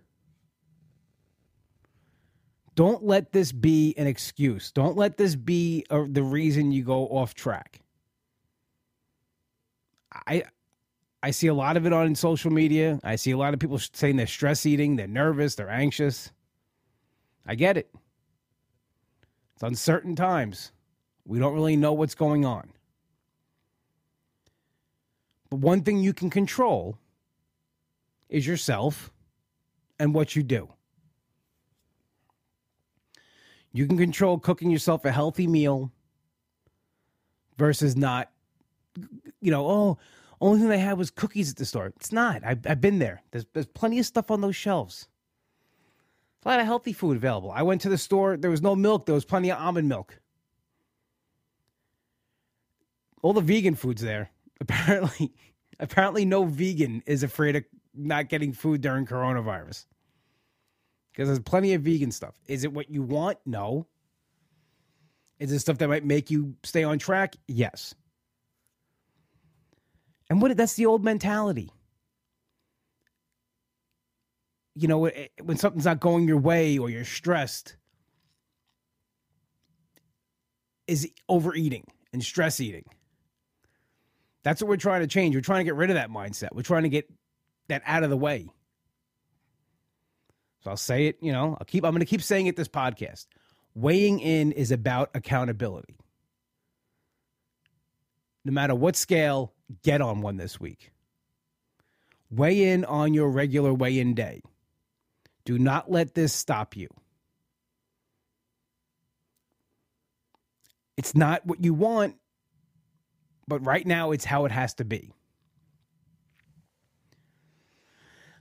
Don't 2.76 3.04
let 3.04 3.32
this 3.32 3.52
be 3.52 3.94
an 3.98 4.08
excuse. 4.08 4.72
Don't 4.72 4.98
let 4.98 5.18
this 5.18 5.36
be 5.36 5.86
a, 5.90 6.06
the 6.08 6.24
reason 6.24 6.72
you 6.72 6.84
go 6.84 7.08
off 7.08 7.34
track. 7.36 7.82
I 10.12 10.44
I 11.22 11.32
see 11.32 11.48
a 11.48 11.54
lot 11.54 11.78
of 11.78 11.86
it 11.86 11.94
on 11.94 12.16
social 12.16 12.52
media. 12.52 13.00
I 13.04 13.16
see 13.16 13.32
a 13.32 13.38
lot 13.38 13.54
of 13.54 13.60
people 13.60 13.80
saying 13.80 14.18
they're 14.18 14.28
stress 14.28 14.66
eating, 14.66 14.96
they're 14.96 15.08
nervous, 15.08 15.56
they're 15.56 15.70
anxious. 15.70 16.32
I 17.46 17.56
get 17.56 17.78
it. 17.78 17.90
It's 19.54 19.64
uncertain 19.64 20.16
times. 20.16 20.72
We 21.26 21.40
don't 21.40 21.54
really 21.54 21.76
know 21.76 21.94
what's 21.94 22.16
going 22.16 22.46
on. 22.46 22.70
But 25.50 25.60
one 25.60 25.84
thing 25.84 26.00
you 26.00 26.14
can 26.14 26.30
control 26.30 26.98
is 28.30 28.46
yourself 28.48 29.12
and 30.00 30.14
what 30.14 30.36
you 30.36 30.44
do. 30.44 30.70
You 33.72 33.88
can 33.88 33.98
control 33.98 34.38
cooking 34.40 34.70
yourself 34.70 35.06
a 35.06 35.12
healthy 35.12 35.48
meal 35.48 35.92
versus 37.58 37.96
not, 37.96 38.32
you 39.42 39.52
know, 39.52 39.68
oh, 39.68 39.98
only 40.42 40.60
thing 40.60 40.70
they 40.70 40.80
had 40.80 40.98
was 40.98 41.10
cookies 41.10 41.52
at 41.52 41.58
the 41.58 41.66
store. 41.66 41.88
It's 41.88 42.12
not. 42.12 42.44
I've, 42.44 42.68
I've 42.68 42.82
been 42.82 43.00
there. 43.00 43.24
There's, 43.32 43.46
there's 43.54 43.66
plenty 43.68 44.00
of 44.00 44.06
stuff 44.06 44.30
on 44.30 44.42
those 44.42 44.56
shelves. 44.56 45.08
a 46.44 46.50
lot 46.50 46.60
of 46.60 46.66
healthy 46.66 46.94
food 46.94 47.16
available. 47.16 47.52
I 47.52 47.62
went 47.62 47.82
to 47.82 47.90
the 47.90 47.98
store. 47.98 48.38
There 48.38 48.52
was 48.52 48.62
no 48.62 48.76
milk. 48.76 49.06
There 49.06 49.16
was 49.16 49.26
plenty 49.26 49.52
of 49.52 49.60
almond 49.60 49.88
milk. 49.88 50.20
All 53.24 53.34
the 53.34 53.42
vegan 53.42 53.74
foods 53.74 54.02
there. 54.04 54.30
Apparently, 54.62 55.34
apparently, 55.80 56.24
no 56.24 56.46
vegan 56.46 57.04
is 57.06 57.24
afraid 57.24 57.56
of 57.56 57.66
not 57.94 58.30
getting 58.30 58.54
food 58.54 58.80
during 58.82 59.06
coronavirus 59.06 59.86
because 61.12 61.28
there's 61.28 61.40
plenty 61.40 61.74
of 61.74 61.82
vegan 61.82 62.12
stuff. 62.12 62.34
Is 62.48 62.64
it 62.64 62.72
what 62.72 62.90
you 62.90 63.02
want? 63.02 63.40
No. 63.46 63.88
Is 65.40 65.52
it 65.52 65.60
stuff 65.60 65.80
that 65.80 65.90
might 65.90 66.06
make 66.06 66.32
you 66.32 66.56
stay 66.64 66.84
on 66.84 66.98
track? 66.98 67.36
Yes. 67.48 67.94
And 70.30 70.42
what 70.42 70.56
that's 70.56 70.76
the 70.76 70.86
old 70.86 71.04
mentality. 71.04 71.72
You 74.76 74.88
know, 74.88 75.06
eh, 75.06 75.12
eh, 75.14 75.28
when 75.44 75.58
something's 75.58 75.86
not 75.86 76.00
going 76.00 76.28
your 76.28 76.38
way 76.38 76.78
or 76.78 76.90
you're 76.90 77.06
stressed, 77.06 77.76
is 80.88 81.10
overeating 81.30 81.86
and 82.14 82.24
stress 82.24 82.60
eating. 82.60 82.86
That's 84.44 84.62
what 84.62 84.70
we're 84.70 84.78
trying 84.78 85.02
to 85.02 85.08
change. 85.08 85.36
We're 85.36 85.42
trying 85.42 85.62
to 85.62 85.64
get 85.66 85.76
rid 85.76 85.90
of 85.90 85.96
that 85.96 86.10
mindset. 86.10 86.50
We're 86.54 86.64
trying 86.64 86.84
to 86.84 86.90
get 86.90 87.10
that 87.70 87.82
out 87.86 88.04
of 88.04 88.10
the 88.10 88.18
way. 88.18 88.50
So 90.64 90.70
I'll 90.70 90.78
say 90.78 91.08
it, 91.08 91.18
you 91.22 91.32
know, 91.32 91.58
I'll 91.60 91.66
keep 91.66 91.84
I'm 91.84 91.92
going 91.92 92.00
to 92.00 92.06
keep 92.06 92.22
saying 92.22 92.48
it 92.48 92.56
this 92.56 92.68
podcast. 92.68 93.28
Weighing 93.76 94.20
in 94.20 94.52
is 94.52 94.72
about 94.72 95.10
accountability. 95.14 95.96
No 98.46 98.52
matter 98.52 98.76
what 98.76 98.96
scale, 98.96 99.54
get 99.84 100.02
on 100.02 100.22
one 100.22 100.38
this 100.38 100.60
week. 100.60 100.92
Weigh 102.30 102.72
in 102.72 102.86
on 102.86 103.14
your 103.14 103.30
regular 103.30 103.74
weigh 103.74 104.00
in 104.00 104.14
day. 104.14 104.42
Do 105.46 105.60
not 105.60 105.92
let 105.92 106.14
this 106.14 106.34
stop 106.34 106.76
you. 106.76 106.88
It's 110.98 111.16
not 111.16 111.46
what 111.46 111.64
you 111.64 111.74
want, 111.74 112.16
but 113.48 113.66
right 113.66 113.86
now 113.86 114.12
it's 114.12 114.26
how 114.26 114.46
it 114.46 114.52
has 114.52 114.74
to 114.76 114.86
be. 114.86 115.14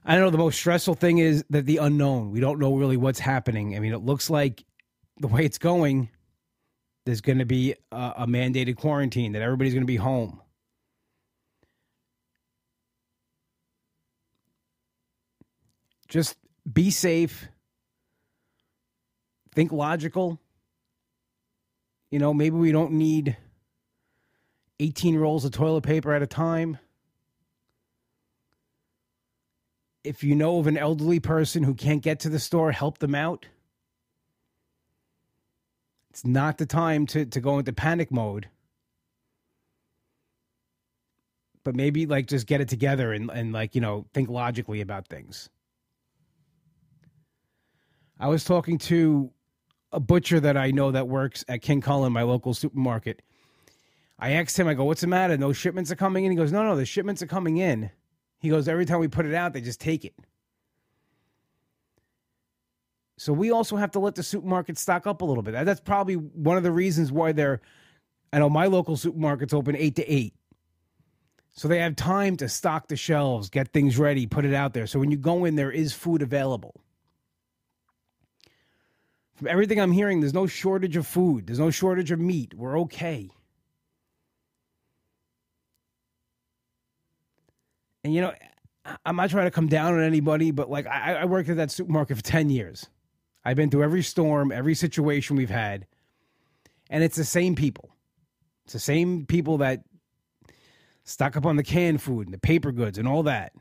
I 0.05 0.17
know 0.17 0.31
the 0.31 0.39
most 0.39 0.59
stressful 0.59 0.95
thing 0.95 1.19
is 1.19 1.45
that 1.51 1.67
the 1.67 1.77
unknown. 1.77 2.33
We 2.33 2.41
don't 2.41 2.59
know 2.59 2.75
really 2.75 2.97
what's 2.97 3.21
happening. 3.21 3.77
I 3.77 3.79
mean, 3.79 3.93
it 3.93 3.99
looks 4.03 4.29
like 4.29 4.65
the 5.21 5.29
way 5.29 5.45
it's 5.45 5.59
going, 5.59 6.09
there's 7.07 7.21
going 7.21 7.39
to 7.39 7.47
be 7.47 7.75
a, 7.93 8.13
a 8.19 8.27
mandated 8.27 8.77
quarantine, 8.77 9.33
that 9.33 9.43
everybody's 9.43 9.75
going 9.75 9.85
to 9.85 9.87
be 9.87 9.97
home. 9.97 10.41
Just 16.09 16.37
be 16.71 16.91
safe. 16.91 17.49
Think 19.55 19.73
logical. 19.73 20.41
You 22.11 22.19
know, 22.19 22.35
maybe 22.35 22.57
we 22.57 22.73
don't 22.73 22.93
need 22.93 23.37
18 24.83 25.17
rolls 25.17 25.45
of 25.45 25.53
toilet 25.53 25.83
paper 25.83 26.13
at 26.13 26.23
a 26.23 26.27
time. 26.27 26.77
If 30.03 30.25
you 30.25 30.35
know 30.35 30.59
of 30.59 30.67
an 30.67 30.77
elderly 30.77 31.21
person 31.21 31.63
who 31.63 31.75
can't 31.75 32.03
get 32.03 32.19
to 32.21 32.29
the 32.29 32.41
store, 32.41 32.73
help 32.73 32.99
them 32.99 33.15
out. 33.15 33.47
It's 36.11 36.27
not 36.27 36.59
the 36.59 36.67
time 36.67 37.07
to, 37.07 37.25
to 37.25 37.41
go 37.41 37.61
into 37.61 37.73
panic 37.73 38.11
mode. 38.11 38.49
But 41.63 41.77
maybe 41.77 42.07
like 42.07 42.27
just 42.27 42.49
get 42.49 42.61
it 42.61 42.69
together 42.69 43.13
and, 43.13 43.31
and 43.31 43.53
like, 43.53 43.77
you 43.77 43.81
know, 43.81 44.07
think 44.13 44.29
logically 44.29 44.81
about 44.81 45.07
things. 45.07 45.49
I 48.19 48.27
was 48.27 48.43
talking 48.43 48.79
to 48.79 49.31
a 49.93 50.01
butcher 50.01 50.41
that 50.41 50.57
I 50.57 50.73
know 50.73 50.91
that 50.91 51.07
works 51.07 51.45
at 51.47 51.63
King 51.63 51.81
Kullen, 51.81 52.11
my 52.11 52.23
local 52.23 52.53
supermarket. 52.53 53.23
I 54.23 54.35
asked 54.35 54.57
him, 54.57 54.69
I 54.69 54.75
go, 54.75 54.85
what's 54.85 55.01
the 55.01 55.09
matter? 55.09 55.37
No 55.37 55.53
shipments 55.53 55.91
are 55.91 55.97
coming 55.97 56.25
in? 56.25 56.31
He 56.31 56.37
goes, 56.37 56.53
no, 56.53 56.63
no, 56.63 56.77
the 56.77 56.87
shipments 56.87 57.23
are 57.23 57.27
coming 57.27 57.57
in. 57.57 57.91
He 58.39 58.51
goes, 58.51 58.69
every 58.69 58.87
time 58.87 59.01
we 59.01 59.09
put 59.09 59.27
it 59.27 59.35
out, 59.35 59.53
they 59.53 59.61
just 59.61 59.81
take 59.81 60.05
it. 60.05 60.15
So 63.19 63.33
we 63.33 63.51
also 63.51 63.75
have 63.75 63.91
to 63.91 63.99
let 63.99 64.15
the 64.15 64.23
supermarket 64.23 64.79
stock 64.79 65.09
up 65.09 65.23
a 65.23 65.25
little 65.25 65.43
bit. 65.43 65.65
That's 65.65 65.81
probably 65.81 66.15
one 66.15 66.57
of 66.57 66.63
the 66.63 66.71
reasons 66.71 67.11
why 67.11 67.33
they're, 67.33 67.63
I 68.33 68.39
know 68.39 68.49
my 68.49 68.67
local 68.67 68.97
supermarket's 68.97 69.53
open 69.53 69.75
8 69.75 69.97
to 69.97 70.09
8. 70.09 70.35
So 71.51 71.67
they 71.67 71.81
have 71.81 71.97
time 71.97 72.37
to 72.37 72.49
stock 72.49 72.87
the 72.87 72.97
shelves, 72.97 73.51
get 73.51 73.73
things 73.73 73.99
ready, 73.99 74.29
put 74.29 74.45
it 74.45 74.55
out 74.55 74.73
there. 74.73 74.87
So 74.87 75.01
when 75.01 75.11
you 75.11 75.17
go 75.17 75.45
in, 75.47 75.57
there 75.57 75.73
is 75.73 75.93
food 75.93 76.23
available. 76.23 76.81
From 79.35 79.49
everything 79.49 79.81
I'm 79.81 79.91
hearing, 79.91 80.21
there's 80.21 80.33
no 80.33 80.47
shortage 80.47 80.95
of 80.95 81.09
food, 81.09 81.49
there's 81.49 81.59
no 81.59 81.73
shortage 81.73 82.13
of 82.13 82.21
meat. 82.21 82.55
We're 82.55 82.79
okay. 82.83 83.33
And 88.05 88.15
you 88.15 88.21
know, 88.21 88.33
I'm 89.05 89.17
not 89.17 89.31
trying 89.31 89.47
to 89.47 89.51
come 89.51 89.69
down 89.69 89.95
on 89.95 90.03
anybody, 90.03 90.51
but 90.51 90.71
like 90.71 90.87
I, 90.87 91.15
I 91.15 91.25
worked 91.25 91.49
at 91.49 91.57
that 91.57 91.71
supermarket 91.71 92.17
for 92.17 92.23
10 92.23 92.51
years. 92.51 92.87
I've 93.45 93.57
been 93.57 93.71
through 93.71 93.85
every 93.85 94.03
storm, 94.03 94.53
every 94.53 94.75
situation 94.75 95.37
we've 95.37 95.51
had. 95.51 95.87
And 96.91 97.03
it's 97.03 97.17
the 97.17 97.25
same 97.25 97.55
people. 97.55 97.91
It's 98.65 98.73
the 98.73 98.79
same 98.79 99.27
people 99.27 99.59
that 99.59 99.83
stock 101.05 101.37
up 101.37 101.47
on 101.47 101.57
the 101.57 101.63
canned 101.63 102.03
food 102.03 102.27
and 102.27 102.35
the 102.35 102.39
paper 102.39 102.73
goods 102.73 102.99
and 102.99 103.09
all 103.09 103.25
that. 103.25 103.53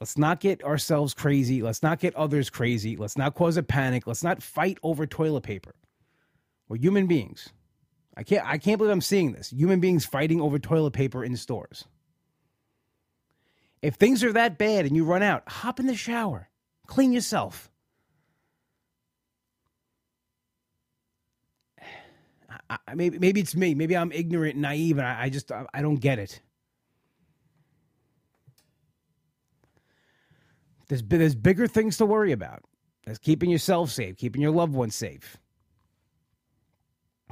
Let's 0.00 0.16
not 0.16 0.40
get 0.40 0.62
ourselves 0.62 1.12
crazy. 1.12 1.62
Let's 1.62 1.82
not 1.82 1.98
get 1.98 2.14
others 2.14 2.50
crazy. 2.50 2.96
Let's 2.96 3.16
not 3.16 3.34
cause 3.34 3.56
a 3.56 3.62
panic. 3.62 4.06
Let's 4.06 4.22
not 4.22 4.42
fight 4.42 4.78
over 4.82 5.06
toilet 5.06 5.42
paper. 5.42 5.74
We're 6.68 6.76
human 6.76 7.06
beings. 7.06 7.48
I 8.18 8.24
can't 8.24 8.44
I 8.44 8.58
can't 8.58 8.78
believe 8.78 8.90
I'm 8.90 9.00
seeing 9.00 9.30
this. 9.30 9.50
Human 9.50 9.78
beings 9.78 10.04
fighting 10.04 10.40
over 10.40 10.58
toilet 10.58 10.90
paper 10.90 11.22
in 11.24 11.36
stores. 11.36 11.84
If 13.80 13.94
things 13.94 14.24
are 14.24 14.32
that 14.32 14.58
bad 14.58 14.86
and 14.86 14.96
you 14.96 15.04
run 15.04 15.22
out, 15.22 15.44
hop 15.48 15.78
in 15.78 15.86
the 15.86 15.94
shower. 15.94 16.48
Clean 16.88 17.12
yourself. 17.12 17.70
I, 22.68 22.78
I, 22.88 22.94
maybe 22.96 23.20
maybe 23.20 23.40
it's 23.40 23.54
me. 23.54 23.76
Maybe 23.76 23.96
I'm 23.96 24.10
ignorant 24.10 24.54
and 24.54 24.62
naive 24.62 24.98
and 24.98 25.06
I, 25.06 25.22
I 25.22 25.28
just 25.28 25.52
I, 25.52 25.80
don't 25.80 26.00
get 26.00 26.18
it. 26.18 26.40
There's 30.88 31.04
there's 31.04 31.36
bigger 31.36 31.68
things 31.68 31.98
to 31.98 32.06
worry 32.06 32.32
about. 32.32 32.64
That's 33.06 33.20
keeping 33.20 33.48
yourself 33.48 33.90
safe, 33.90 34.16
keeping 34.16 34.42
your 34.42 34.50
loved 34.50 34.74
ones 34.74 34.96
safe. 34.96 35.38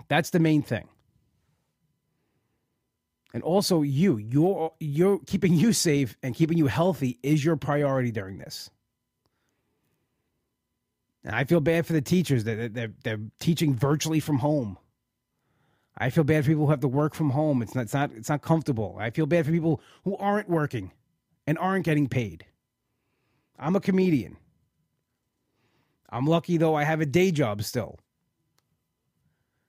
That's 0.09 0.31
the 0.31 0.39
main 0.39 0.63
thing. 0.63 0.89
And 3.35 3.43
also 3.43 3.83
you, 3.83 4.17
you're 4.17 4.73
you're 4.81 5.19
keeping 5.27 5.55
you 5.55 5.73
safe 5.73 6.17
and 6.23 6.35
keeping 6.35 6.57
you 6.57 6.69
healthy 6.69 7.19
is 7.23 7.45
your 7.45 7.57
priority 7.57 8.11
during 8.11 8.39
this. 8.39 8.71
And 11.23 11.35
I 11.35 11.45
feel 11.45 11.61
bad 11.61 11.85
for 11.85 11.93
the 11.93 12.01
teachers 12.01 12.45
that 12.45 12.73
they're, 12.73 12.95
they're 13.03 13.21
teaching 13.41 13.75
virtually 13.75 14.21
from 14.21 14.39
home. 14.39 14.79
I 15.99 16.09
feel 16.11 16.25
bad 16.25 16.45
for 16.45 16.51
people 16.51 16.67
who 16.67 16.71
have 16.71 16.81
to 16.81 16.89
work 16.89 17.15
from 17.15 17.31
home. 17.31 17.63
It's 17.63 17.75
not, 17.75 17.83
it's 17.83 17.95
not 17.95 18.11
it's 18.13 18.29
not 18.29 18.43
comfortable. 18.43 18.97
I 18.99 19.11
feel 19.11 19.27
bad 19.27 19.45
for 19.45 19.53
people 19.53 19.81
who 20.05 20.17
aren't 20.17 20.49
working 20.49 20.93
and 21.47 21.59
aren't 21.59 21.85
getting 21.85 22.09
paid. 22.09 22.47
I'm 23.59 23.77
a 23.77 23.81
comedian. 23.81 24.37
I'm 26.09 26.27
lucky 26.27 26.57
though 26.57 26.75
I 26.75 26.85
have 26.85 27.01
a 27.01 27.07
day 27.07 27.33
job 27.33 27.63
still. 27.63 27.99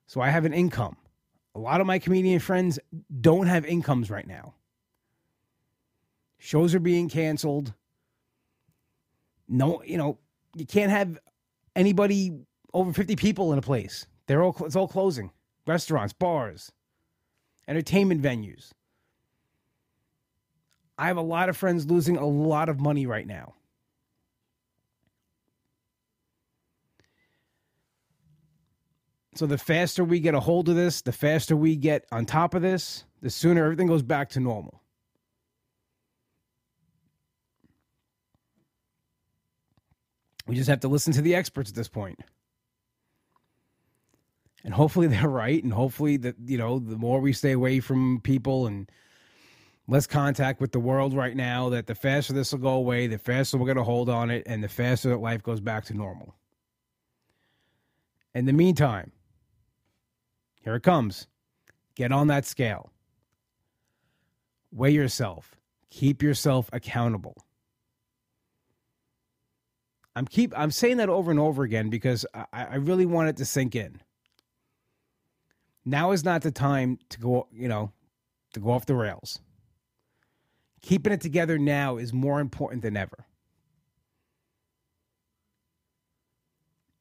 So 0.08 0.22
I 0.22 0.30
have 0.30 0.46
an 0.46 0.54
income. 0.54 0.96
A 1.54 1.60
lot 1.60 1.82
of 1.82 1.88
my 1.88 2.00
comedian 2.00 2.39
friends 2.39 2.80
don't 3.22 3.48
have 3.48 3.65
incomes 3.65 4.10
right 4.10 4.28
now. 4.28 4.54
Shows 6.39 6.74
are 6.74 6.80
being 6.80 7.10
canceled. 7.10 7.74
No, 9.50 9.82
you 9.84 9.98
know, 9.98 10.17
you 10.56 10.65
can't 10.65 10.91
have 10.91 11.20
anybody 11.76 12.39
over 12.74 12.93
50 12.93 13.15
people 13.15 13.52
in 13.54 13.60
a 13.60 13.62
place. 13.62 14.06
They're 14.28 14.43
all 14.43 14.56
it's 14.62 14.76
all 14.76 14.88
closing. 14.88 15.32
Restaurants, 15.65 16.13
bars, 16.13 16.72
entertainment 17.67 18.22
venues. 18.22 18.72
I 20.98 21.08
have 21.08 21.17
a 21.17 21.22
lot 21.22 21.50
of 21.50 21.58
friends 21.58 21.86
losing 21.86 22.17
a 22.17 22.26
lot 22.26 22.70
of 22.70 22.80
money 22.80 23.06
right 23.06 23.28
now. 23.28 23.54
So 29.38 29.45
the 29.45 29.58
faster 29.60 30.04
we 30.04 30.19
get 30.19 30.34
a 30.34 30.39
hold 30.39 30.67
of 30.67 30.76
this, 30.76 31.04
the 31.04 31.12
faster 31.12 31.56
we 31.56 31.76
get 31.76 32.06
on 32.12 32.26
top 32.26 32.56
of 32.56 32.63
this, 32.63 33.06
the 33.21 33.30
sooner 33.30 33.63
everything 33.63 33.86
goes 33.86 34.02
back 34.02 34.30
to 34.30 34.39
normal. 34.39 34.82
We 40.47 40.56
just 40.56 40.67
have 40.69 40.80
to 40.80 40.88
listen 40.88 41.13
to 41.13 41.21
the 41.21 41.36
experts 41.36 41.69
at 41.69 41.76
this 41.76 41.88
point. 41.88 42.19
And 44.63 44.73
hopefully 44.73 45.06
they're 45.08 45.30
right 45.30 45.63
and 45.63 45.71
hopefully 45.71 46.17
that 46.17 46.36
you 46.43 46.58
know, 46.58 46.80
the 46.80 46.97
more 46.97 47.19
we 47.19 47.32
stay 47.32 47.52
away 47.52 47.80
from 47.80 48.21
people 48.21 48.65
and 48.65 48.89
less 49.88 50.08
contact 50.08 50.60
with 50.60 50.71
the 50.71 50.80
world 50.80 51.13
right 51.13 51.36
now, 51.36 51.69
that 51.69 51.86
the 51.86 51.93
faster 51.93 52.34
this 52.34 52.54
will 52.54 52.60
go 52.60 52.69
away, 52.73 53.06
the 53.06 53.19
faster 53.19 53.60
we're 53.60 53.67
going 53.67 53.78
to 53.78 53.84
hold 53.84 54.10
on 54.10 54.32
it 54.32 54.41
and 54.47 54.63
the 54.63 54.67
faster 54.67 55.10
that 55.10 55.19
life 55.19 55.43
goes 55.43 55.60
back 55.60 55.86
to 55.86 55.93
normal. 55.93 56.34
In 58.34 58.45
the 58.45 58.54
meantime, 58.54 59.12
here 60.67 60.75
it 60.75 60.84
comes. 60.84 61.27
Get 61.95 62.12
on 62.12 62.27
that 62.27 62.45
scale. 62.45 62.91
Weigh 64.69 64.91
yourself. 64.91 65.56
Keep 65.89 66.21
yourself 66.21 66.69
accountable. 66.73 67.38
I'm 70.13 70.25
keep 70.25 70.51
I'm 70.60 70.71
saying 70.71 70.97
that 70.97 71.08
over 71.08 71.32
and 71.32 71.39
over 71.39 71.63
again 71.63 71.89
because 71.89 72.25
I, 72.34 72.45
I 72.51 72.75
really 72.75 73.06
want 73.06 73.30
it 73.30 73.38
to 73.38 73.45
sink 73.45 73.77
in. 73.77 74.01
Now 75.86 76.12
is 76.12 76.25
not 76.25 76.41
the 76.41 76.51
time 76.51 76.99
to 77.12 77.19
go, 77.21 77.47
you 77.53 77.69
know, 77.69 77.93
to 78.51 78.60
go 78.60 78.71
off 78.71 78.86
the 78.86 78.95
rails. 78.95 79.39
Keeping 80.82 81.13
it 81.13 81.21
together 81.21 81.58
now 81.58 81.95
is 81.95 82.12
more 82.12 82.41
important 82.41 82.82
than 82.82 82.97
ever. 82.97 83.25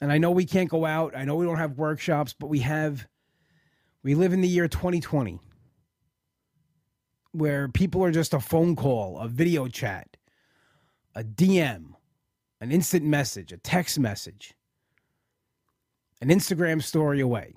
And 0.01 0.13
I 0.13 0.19
know 0.19 0.31
we 0.31 0.45
can't 0.45 0.71
go 0.71 0.85
out. 0.85 1.17
I 1.17 1.25
know 1.25 1.35
we 1.35 1.47
don't 1.47 1.59
have 1.59 1.73
workshops, 1.73 2.33
but 2.33 2.47
we 2.47 2.61
have, 2.61 3.09
we 4.03 4.15
live 4.15 4.33
in 4.33 4.41
the 4.41 4.49
year 4.49 4.69
2020 4.69 5.41
where 7.33 7.69
people 7.69 8.03
are 8.03 8.11
just 8.11 8.33
a 8.33 8.41
phone 8.41 8.75
call, 8.75 9.19
a 9.19 9.29
video 9.29 9.69
chat, 9.69 10.17
a 11.15 11.23
DM, 11.23 11.93
an 12.61 12.73
instant 12.73 13.05
message, 13.05 13.53
a 13.53 13.59
text 13.59 13.99
message, 13.99 14.55
an 16.23 16.29
Instagram 16.29 16.83
story 16.83 17.21
away. 17.21 17.53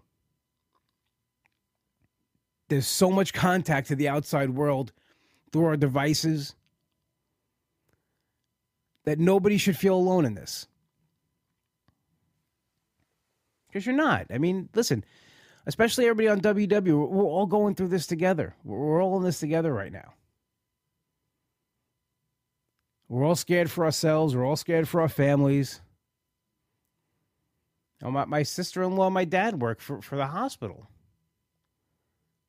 There's 2.68 2.88
so 2.88 3.10
much 3.10 3.34
contact 3.34 3.88
to 3.88 3.96
the 3.96 4.10
outside 4.10 4.50
world 4.52 4.92
through 5.52 5.66
our 5.66 5.78
devices 5.78 6.56
that 9.06 9.18
nobody 9.18 9.58
should 9.58 9.78
feel 9.78 9.96
alone 9.96 10.26
in 10.26 10.36
this. 10.36 10.68
Because 13.68 13.86
you're 13.86 13.96
not. 13.96 14.28
I 14.30 14.38
mean, 14.38 14.70
listen, 14.76 15.04
especially 15.70 16.08
everybody 16.08 16.28
on 16.28 16.42
WW, 16.42 17.10
we're 17.10 17.24
all 17.24 17.46
going 17.46 17.76
through 17.76 17.90
this 17.90 18.08
together. 18.08 18.56
We're 18.64 19.02
all 19.04 19.18
in 19.18 19.24
this 19.24 19.40
together 19.40 19.72
right 19.72 19.92
now. 19.92 20.16
We're 23.08 23.24
all 23.24 23.36
scared 23.36 23.70
for 23.70 23.86
ourselves. 23.86 24.36
We're 24.36 24.46
all 24.46 24.56
scared 24.56 24.88
for 24.88 25.00
our 25.02 25.08
families. 25.08 25.80
My, 28.02 28.26
my 28.26 28.44
sister 28.44 28.82
in 28.82 28.96
law 28.96 29.08
and 29.08 29.14
my 29.14 29.26
dad 29.26 29.62
work 29.62 29.80
for, 29.80 30.02
for 30.02 30.16
the 30.16 30.26
hospital. 30.26 30.88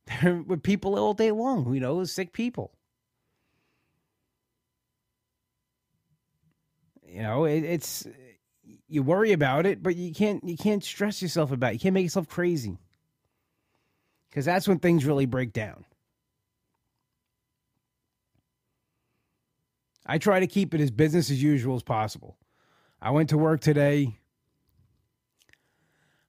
They're 0.23 0.43
with 0.43 0.63
people 0.63 0.99
all 0.99 1.13
day 1.13 1.31
long, 1.31 1.73
you 1.75 1.81
know, 1.81 2.03
sick 2.05 2.33
people. 2.33 2.73
You 7.07 7.23
know, 7.23 7.45
it, 7.45 7.65
it's 7.65 8.07
you 8.89 9.03
worry 9.03 9.33
about 9.33 9.67
it, 9.67 9.83
but 9.83 9.97
you 9.97 10.15
can't 10.15 10.43
you 10.45 10.57
can't 10.57 10.83
stress 10.83 11.21
yourself 11.21 11.53
about 11.53 11.73
it. 11.73 11.75
You 11.75 11.81
can't 11.81 11.95
make 11.95 12.05
yourself 12.05 12.29
crazy. 12.29 12.79
Because 14.31 14.45
that's 14.45 14.69
when 14.69 14.79
things 14.79 15.05
really 15.05 15.27
break 15.27 15.53
down. 15.53 15.85
I 20.07 20.19
try 20.19 20.41
to 20.41 20.47
keep 20.47 20.75
it 20.75 20.81
as 20.81 20.91
business 20.91 21.31
as 21.31 21.43
usual 21.43 21.77
as 21.77 21.83
possible. 21.83 22.37
I 23.03 23.11
went 23.11 23.29
to 23.31 23.39
work 23.39 23.61
today. 23.61 24.17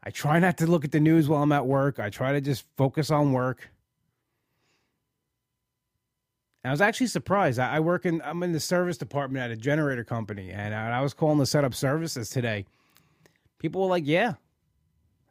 I 0.04 0.10
try 0.10 0.40
not 0.40 0.58
to 0.58 0.68
look 0.68 0.84
at 0.84 0.92
the 0.92 1.00
news 1.00 1.30
while 1.30 1.44
I'm 1.44 1.52
at 1.52 1.66
work. 1.66 2.00
I 2.00 2.10
try 2.10 2.34
to 2.34 2.42
just 2.42 2.66
focus 2.76 3.12
on 3.12 3.34
work. 3.34 3.70
And 6.64 6.70
I 6.70 6.74
was 6.74 6.82
actually 6.82 7.08
surprised. 7.08 7.60
I, 7.60 7.80
work 7.80 8.06
in 8.06 8.22
I'm 8.24 8.44
in 8.44 8.52
the 8.52 8.60
service 8.60 8.98
department 8.98 9.44
at 9.44 9.52
a 9.52 9.56
generator 9.56 10.04
company, 10.04 10.52
and 10.52 10.76
I 10.76 11.02
was 11.02 11.14
calling 11.14 11.40
to 11.40 11.46
set 11.46 11.64
up 11.64 11.74
services 11.74 12.30
today. 12.30 12.66
People 13.58 13.82
were 13.82 13.88
like, 13.88 14.06
"Yeah, 14.06 14.34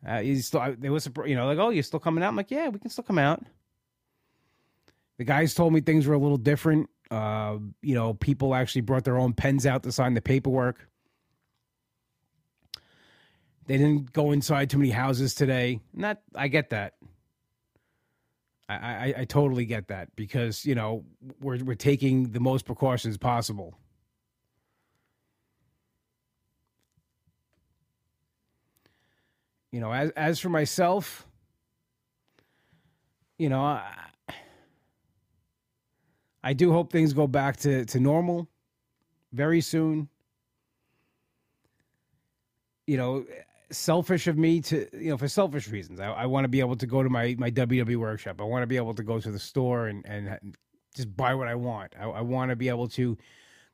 uh, 0.08 0.18
you 0.18 0.36
still." 0.36 0.74
They 0.78 0.90
was 0.90 1.08
you 1.26 1.34
know 1.34 1.46
like, 1.46 1.58
"Oh, 1.58 1.70
you're 1.70 1.82
still 1.82 2.00
coming 2.00 2.22
out?" 2.24 2.28
I'm 2.28 2.36
like, 2.36 2.50
"Yeah, 2.50 2.68
we 2.68 2.78
can 2.78 2.90
still 2.90 3.04
come 3.04 3.18
out." 3.18 3.42
The 5.18 5.24
guys 5.24 5.54
told 5.54 5.72
me 5.72 5.80
things 5.80 6.06
were 6.06 6.14
a 6.14 6.18
little 6.18 6.38
different. 6.38 6.88
Uh, 7.10 7.58
you 7.82 7.94
know, 7.94 8.14
people 8.14 8.54
actually 8.54 8.82
brought 8.82 9.04
their 9.04 9.18
own 9.18 9.32
pens 9.32 9.66
out 9.66 9.82
to 9.82 9.92
sign 9.92 10.14
the 10.14 10.22
paperwork. 10.22 10.88
They 13.66 13.76
didn't 13.76 14.12
go 14.12 14.32
inside 14.32 14.70
too 14.70 14.78
many 14.78 14.90
houses 14.90 15.34
today. 15.34 15.80
Not, 15.92 16.20
I 16.34 16.48
get 16.48 16.70
that. 16.70 16.94
I, 18.68 18.74
I, 18.74 19.14
I 19.18 19.24
totally 19.24 19.64
get 19.64 19.88
that 19.88 20.14
because 20.16 20.64
you 20.64 20.74
know 20.74 21.04
we're 21.40 21.62
we're 21.62 21.74
taking 21.74 22.30
the 22.30 22.40
most 22.40 22.64
precautions 22.64 23.18
possible. 23.18 23.76
You 29.72 29.80
know, 29.80 29.92
as 29.92 30.10
as 30.10 30.40
for 30.40 30.48
myself, 30.48 31.26
you 33.38 33.48
know, 33.48 33.62
I, 33.62 33.92
I 36.42 36.52
do 36.52 36.72
hope 36.72 36.90
things 36.90 37.12
go 37.12 37.26
back 37.26 37.56
to, 37.58 37.84
to 37.86 38.00
normal 38.00 38.48
very 39.32 39.60
soon. 39.60 40.08
You 42.86 42.96
know, 42.96 43.24
selfish 43.70 44.26
of 44.26 44.36
me 44.36 44.60
to, 44.62 44.88
you 44.92 45.10
know, 45.10 45.16
for 45.16 45.28
selfish 45.28 45.68
reasons. 45.68 46.00
I, 46.00 46.10
I 46.10 46.26
want 46.26 46.44
to 46.44 46.48
be 46.48 46.60
able 46.60 46.76
to 46.76 46.86
go 46.86 47.02
to 47.02 47.08
my, 47.08 47.36
my 47.38 47.50
WW 47.50 47.96
workshop. 47.96 48.40
I 48.40 48.44
want 48.44 48.62
to 48.62 48.66
be 48.66 48.76
able 48.76 48.94
to 48.94 49.02
go 49.02 49.20
to 49.20 49.30
the 49.30 49.38
store 49.38 49.86
and, 49.86 50.04
and 50.06 50.56
just 50.94 51.14
buy 51.16 51.34
what 51.34 51.46
I 51.46 51.54
want. 51.54 51.94
I, 51.98 52.04
I 52.04 52.20
want 52.20 52.50
to 52.50 52.56
be 52.56 52.68
able 52.68 52.88
to 52.88 53.16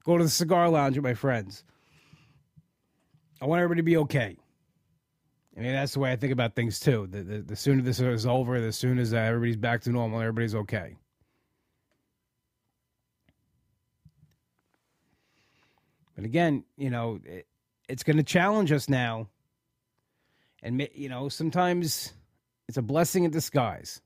go 0.05 0.19
to 0.19 0.25
the 0.25 0.31
cigar 0.31 0.69
lounge 0.69 0.97
with 0.97 1.05
my 1.05 1.15
friends. 1.15 1.65
I 3.41 3.47
want 3.47 3.61
everybody 3.61 3.81
to 3.81 3.85
be 3.85 3.97
okay. 3.99 4.37
I 5.57 5.61
mean, 5.61 5.73
that's 5.73 5.95
the 5.95 6.01
way 6.01 6.13
I 6.13 6.17
think 6.17 6.33
about 6.33 6.55
things 6.55 6.79
too. 6.79 7.09
The, 7.11 7.23
the, 7.23 7.39
the 7.39 7.57
sooner 7.57 7.81
this 7.83 7.99
is 7.99 8.27
over, 8.27 8.61
the 8.61 8.73
sooner 8.73 9.03
uh, 9.03 9.21
everybody's 9.21 9.57
back 9.57 9.81
to 9.83 9.91
normal, 9.91 10.21
everybody's 10.21 10.55
okay. 10.55 10.97
But 16.15 16.25
again, 16.25 16.65
you 16.77 16.91
know, 16.91 17.21
it, 17.25 17.47
it's 17.89 18.03
going 18.03 18.19
to 18.19 18.23
challenge 18.23 18.71
us 18.71 18.89
now. 18.89 19.29
And, 20.63 20.89
you 20.95 21.09
know, 21.09 21.29
sometimes 21.29 22.13
it's 22.69 22.77
a 22.77 22.83
blessing 22.83 23.25
in 23.25 23.31
disguise. 23.31 24.01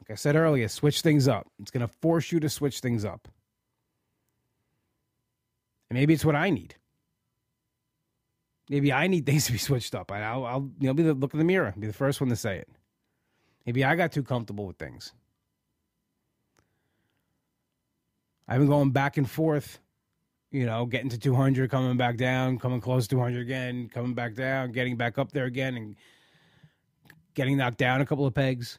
Like 0.00 0.10
I 0.10 0.14
said 0.16 0.36
earlier, 0.36 0.68
switch 0.68 1.00
things 1.00 1.28
up. 1.28 1.46
It's 1.60 1.70
going 1.70 1.86
to 1.86 1.92
force 2.02 2.30
you 2.30 2.40
to 2.40 2.48
switch 2.50 2.80
things 2.80 3.06
up. 3.06 3.28
And 5.88 5.98
maybe 5.98 6.12
it's 6.12 6.24
what 6.24 6.36
I 6.36 6.50
need. 6.50 6.74
Maybe 8.68 8.92
I 8.92 9.06
need 9.06 9.26
things 9.26 9.46
to 9.46 9.52
be 9.52 9.58
switched 9.58 9.94
up. 9.94 10.10
I'll, 10.12 10.44
I'll 10.44 10.70
you 10.78 10.88
know, 10.88 10.94
be 10.94 11.02
the 11.02 11.14
look 11.14 11.32
in 11.32 11.38
the 11.38 11.44
mirror, 11.44 11.74
be 11.78 11.86
the 11.86 11.92
first 11.92 12.20
one 12.20 12.30
to 12.30 12.36
say 12.36 12.58
it. 12.58 12.68
Maybe 13.66 13.84
I 13.84 13.96
got 13.96 14.12
too 14.12 14.22
comfortable 14.22 14.66
with 14.66 14.76
things. 14.76 15.12
I've 18.46 18.58
been 18.58 18.68
going 18.68 18.90
back 18.90 19.16
and 19.16 19.28
forth, 19.28 19.78
you 20.50 20.66
know, 20.66 20.84
getting 20.84 21.08
to 21.08 21.18
200, 21.18 21.70
coming 21.70 21.96
back 21.96 22.18
down, 22.18 22.58
coming 22.58 22.80
close 22.80 23.04
to 23.04 23.16
200 23.16 23.40
again, 23.40 23.88
coming 23.88 24.12
back 24.12 24.34
down, 24.34 24.72
getting 24.72 24.96
back 24.96 25.16
up 25.16 25.32
there 25.32 25.46
again, 25.46 25.76
and 25.76 25.96
getting 27.32 27.56
knocked 27.56 27.78
down 27.78 28.02
a 28.02 28.06
couple 28.06 28.26
of 28.26 28.34
pegs. 28.34 28.78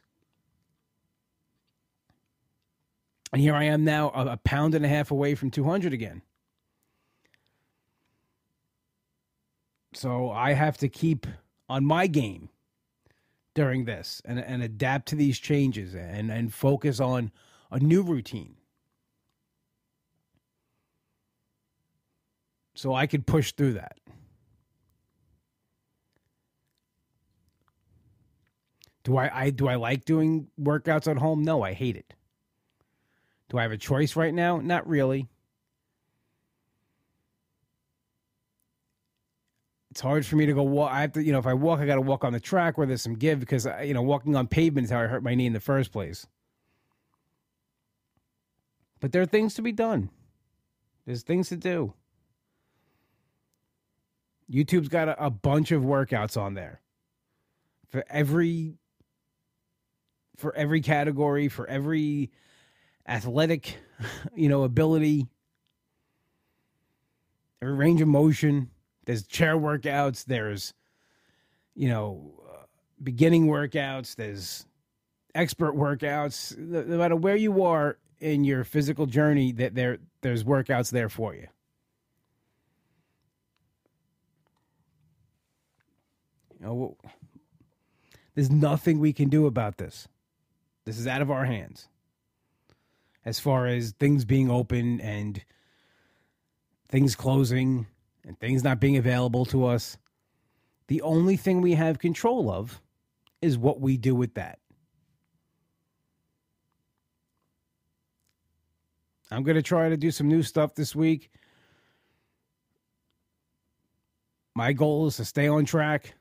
And 3.32 3.42
here 3.42 3.54
I 3.54 3.64
am 3.64 3.84
now, 3.84 4.12
a, 4.14 4.26
a 4.26 4.36
pound 4.36 4.76
and 4.76 4.84
a 4.84 4.88
half 4.88 5.10
away 5.10 5.34
from 5.34 5.50
200 5.50 5.92
again. 5.92 6.22
So 9.94 10.30
I 10.30 10.52
have 10.52 10.76
to 10.78 10.88
keep 10.88 11.26
on 11.68 11.84
my 11.84 12.06
game 12.06 12.50
during 13.54 13.84
this 13.84 14.20
and, 14.24 14.38
and 14.38 14.62
adapt 14.62 15.08
to 15.08 15.16
these 15.16 15.38
changes 15.38 15.94
and, 15.94 16.30
and 16.30 16.52
focus 16.52 17.00
on 17.00 17.32
a 17.70 17.78
new 17.78 18.02
routine. 18.02 18.56
so 22.76 22.94
I 22.94 23.06
could 23.06 23.26
push 23.26 23.52
through 23.52 23.74
that. 23.74 23.98
Do 29.02 29.16
I, 29.16 29.30
I 29.44 29.50
do 29.50 29.68
I 29.68 29.76
like 29.76 30.04
doing 30.04 30.48
workouts 30.60 31.08
at 31.10 31.16
home? 31.16 31.42
No, 31.42 31.62
I 31.62 31.72
hate 31.72 31.96
it. 31.96 32.14
Do 33.48 33.58
I 33.58 33.62
have 33.62 33.72
a 33.72 33.78
choice 33.78 34.16
right 34.16 34.34
now? 34.34 34.58
Not 34.58 34.86
really. 34.86 35.28
It's 39.96 40.02
hard 40.02 40.26
for 40.26 40.36
me 40.36 40.44
to 40.44 40.52
go 40.52 40.62
walk. 40.62 40.92
I 40.92 41.00
have 41.00 41.12
to, 41.14 41.24
you 41.24 41.32
know, 41.32 41.38
if 41.38 41.46
I 41.46 41.54
walk, 41.54 41.80
I 41.80 41.86
got 41.86 41.94
to 41.94 42.02
walk 42.02 42.22
on 42.22 42.34
the 42.34 42.38
track 42.38 42.76
where 42.76 42.86
there's 42.86 43.00
some 43.00 43.14
give 43.14 43.40
because, 43.40 43.66
you 43.82 43.94
know, 43.94 44.02
walking 44.02 44.36
on 44.36 44.46
pavement 44.46 44.84
is 44.84 44.90
how 44.90 45.00
I 45.00 45.06
hurt 45.06 45.22
my 45.22 45.34
knee 45.34 45.46
in 45.46 45.54
the 45.54 45.58
first 45.58 45.90
place. 45.90 46.26
But 49.00 49.12
there 49.12 49.22
are 49.22 49.26
things 49.26 49.54
to 49.54 49.62
be 49.62 49.72
done. 49.72 50.10
There's 51.06 51.22
things 51.22 51.48
to 51.48 51.56
do. 51.56 51.94
YouTube's 54.52 54.88
got 54.88 55.08
a, 55.08 55.24
a 55.24 55.30
bunch 55.30 55.72
of 55.72 55.82
workouts 55.82 56.38
on 56.38 56.52
there 56.52 56.82
for 57.88 58.04
every 58.10 58.76
for 60.36 60.54
every 60.54 60.82
category, 60.82 61.48
for 61.48 61.66
every 61.68 62.30
athletic, 63.08 63.78
you 64.34 64.50
know, 64.50 64.62
ability, 64.64 65.26
every 67.62 67.76
range 67.76 68.02
of 68.02 68.08
motion. 68.08 68.68
There's 69.06 69.26
chair 69.26 69.56
workouts. 69.56 70.24
There's, 70.24 70.74
you 71.74 71.88
know, 71.88 72.34
uh, 72.48 72.64
beginning 73.02 73.46
workouts. 73.46 74.16
There's 74.16 74.66
expert 75.34 75.74
workouts. 75.74 76.56
No 76.58 76.98
matter 76.98 77.16
where 77.16 77.36
you 77.36 77.62
are 77.62 77.98
in 78.20 78.44
your 78.44 78.64
physical 78.64 79.06
journey, 79.06 79.52
that 79.52 79.74
there 79.74 79.98
there's 80.20 80.44
workouts 80.44 80.90
there 80.90 81.08
for 81.08 81.34
you. 81.34 81.46
You 86.58 86.66
know, 86.66 86.96
there's 88.34 88.50
nothing 88.50 88.98
we 88.98 89.12
can 89.12 89.28
do 89.28 89.46
about 89.46 89.76
this. 89.76 90.08
This 90.84 90.98
is 90.98 91.06
out 91.06 91.22
of 91.22 91.30
our 91.30 91.44
hands. 91.44 91.88
As 93.24 93.38
far 93.38 93.66
as 93.66 93.92
things 93.92 94.24
being 94.24 94.50
open 94.50 95.00
and 95.00 95.42
things 96.88 97.16
closing 97.16 97.86
and 98.26 98.38
things 98.38 98.64
not 98.64 98.80
being 98.80 98.96
available 98.96 99.44
to 99.46 99.64
us, 99.64 99.96
the 100.88 101.00
only 101.02 101.36
thing 101.36 101.60
we 101.60 101.74
have 101.74 101.98
control 101.98 102.50
of 102.50 102.80
is 103.40 103.56
what 103.56 103.80
we 103.80 103.96
do 103.96 104.14
with 104.14 104.34
that. 104.34 104.58
I'm 109.30 109.42
going 109.42 109.56
to 109.56 109.62
try 109.62 109.88
to 109.88 109.96
do 109.96 110.10
some 110.10 110.28
new 110.28 110.42
stuff 110.42 110.74
this 110.74 110.94
week. 110.94 111.30
My 114.54 114.72
goal 114.72 115.06
is 115.08 115.16
to 115.16 115.24
stay 115.24 115.48
on 115.48 115.64
track. 115.64 116.14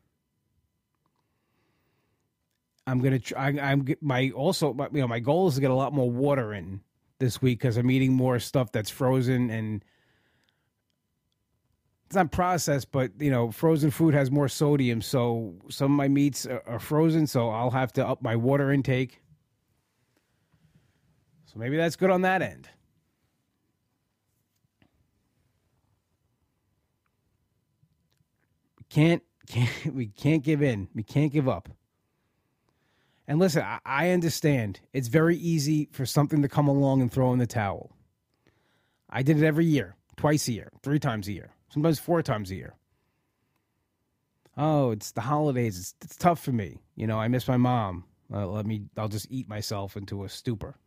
I'm 2.87 2.99
gonna. 3.01 3.19
Try, 3.19 3.57
I, 3.57 3.71
am 3.71 3.85
my 4.01 4.31
also. 4.31 4.75
You 4.93 5.01
know, 5.01 5.07
my 5.07 5.19
goal 5.19 5.47
is 5.47 5.55
to 5.55 5.61
get 5.61 5.71
a 5.71 5.75
lot 5.75 5.93
more 5.93 6.09
water 6.11 6.53
in 6.53 6.81
this 7.17 7.41
week 7.41 7.59
because 7.59 7.77
I'm 7.77 7.89
eating 7.89 8.13
more 8.13 8.37
stuff 8.39 8.71
that's 8.71 8.91
frozen 8.91 9.49
and 9.49 9.83
it's 12.15 12.23
not 12.23 12.31
processed, 12.31 12.93
but 12.93 13.11
you 13.19 13.29
know, 13.29 13.51
frozen 13.51 13.91
food 13.91 14.13
has 14.13 14.31
more 14.31 14.47
sodium. 14.47 15.01
So 15.01 15.53
some 15.69 15.91
of 15.91 15.97
my 15.97 16.07
meats 16.07 16.45
are, 16.45 16.63
are 16.65 16.79
frozen, 16.79 17.27
so 17.27 17.49
I'll 17.49 17.71
have 17.71 17.91
to 17.93 18.07
up 18.07 18.21
my 18.21 18.37
water 18.37 18.71
intake. 18.71 19.21
So 21.45 21.59
maybe 21.59 21.75
that's 21.75 21.97
good 21.97 22.09
on 22.09 22.21
that 22.21 22.41
end. 22.41 22.69
Can't, 28.89 29.21
can't 29.45 29.85
we 29.93 30.07
can't 30.07 30.41
give 30.41 30.63
in. 30.63 30.87
We 30.95 31.03
can't 31.03 31.33
give 31.33 31.49
up. 31.49 31.67
And 33.27 33.39
listen, 33.39 33.61
I, 33.61 33.79
I 33.85 34.09
understand 34.11 34.79
it's 34.93 35.09
very 35.09 35.35
easy 35.35 35.89
for 35.91 36.05
something 36.05 36.41
to 36.43 36.47
come 36.47 36.69
along 36.69 37.01
and 37.01 37.11
throw 37.11 37.33
in 37.33 37.39
the 37.39 37.47
towel. 37.47 37.91
I 39.09 39.21
did 39.21 39.37
it 39.37 39.45
every 39.45 39.65
year, 39.65 39.97
twice 40.15 40.47
a 40.47 40.53
year, 40.53 40.71
three 40.81 40.99
times 40.99 41.27
a 41.27 41.33
year, 41.33 41.54
sometimes 41.69 41.99
four 41.99 42.21
times 42.21 42.51
a 42.51 42.55
year. 42.55 42.75
Oh, 44.57 44.91
it's 44.91 45.11
the 45.11 45.21
holidays. 45.21 45.77
It's, 45.77 45.95
it's 46.01 46.15
tough 46.15 46.41
for 46.41 46.51
me. 46.51 46.79
You 46.95 47.07
know, 47.07 47.19
I 47.19 47.27
miss 47.27 47.47
my 47.47 47.57
mom. 47.57 48.05
Uh, 48.33 48.47
let 48.47 48.65
me, 48.65 48.83
I'll 48.97 49.07
just 49.07 49.27
eat 49.29 49.49
myself 49.49 49.97
into 49.97 50.23
a 50.23 50.29
stupor. 50.29 50.77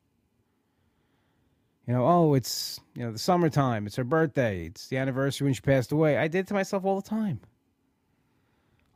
You 1.87 1.95
know, 1.95 2.07
oh, 2.07 2.35
it's, 2.35 2.81
you 2.95 3.05
know, 3.05 3.13
the 3.13 3.19
summertime. 3.19 3.87
It's 3.87 3.97
her 3.97 4.05
birthday. 4.05 4.67
It's 4.67 4.89
the 4.89 4.99
anniversary 4.99 5.47
when 5.47 5.55
she 5.55 5.61
passed 5.61 5.93
away. 5.93 6.19
I 6.19 6.29
did 6.29 6.47
to 6.49 6.55
myself 6.55 6.85
all 6.85 7.01
the 7.01 7.09
time. 7.09 7.41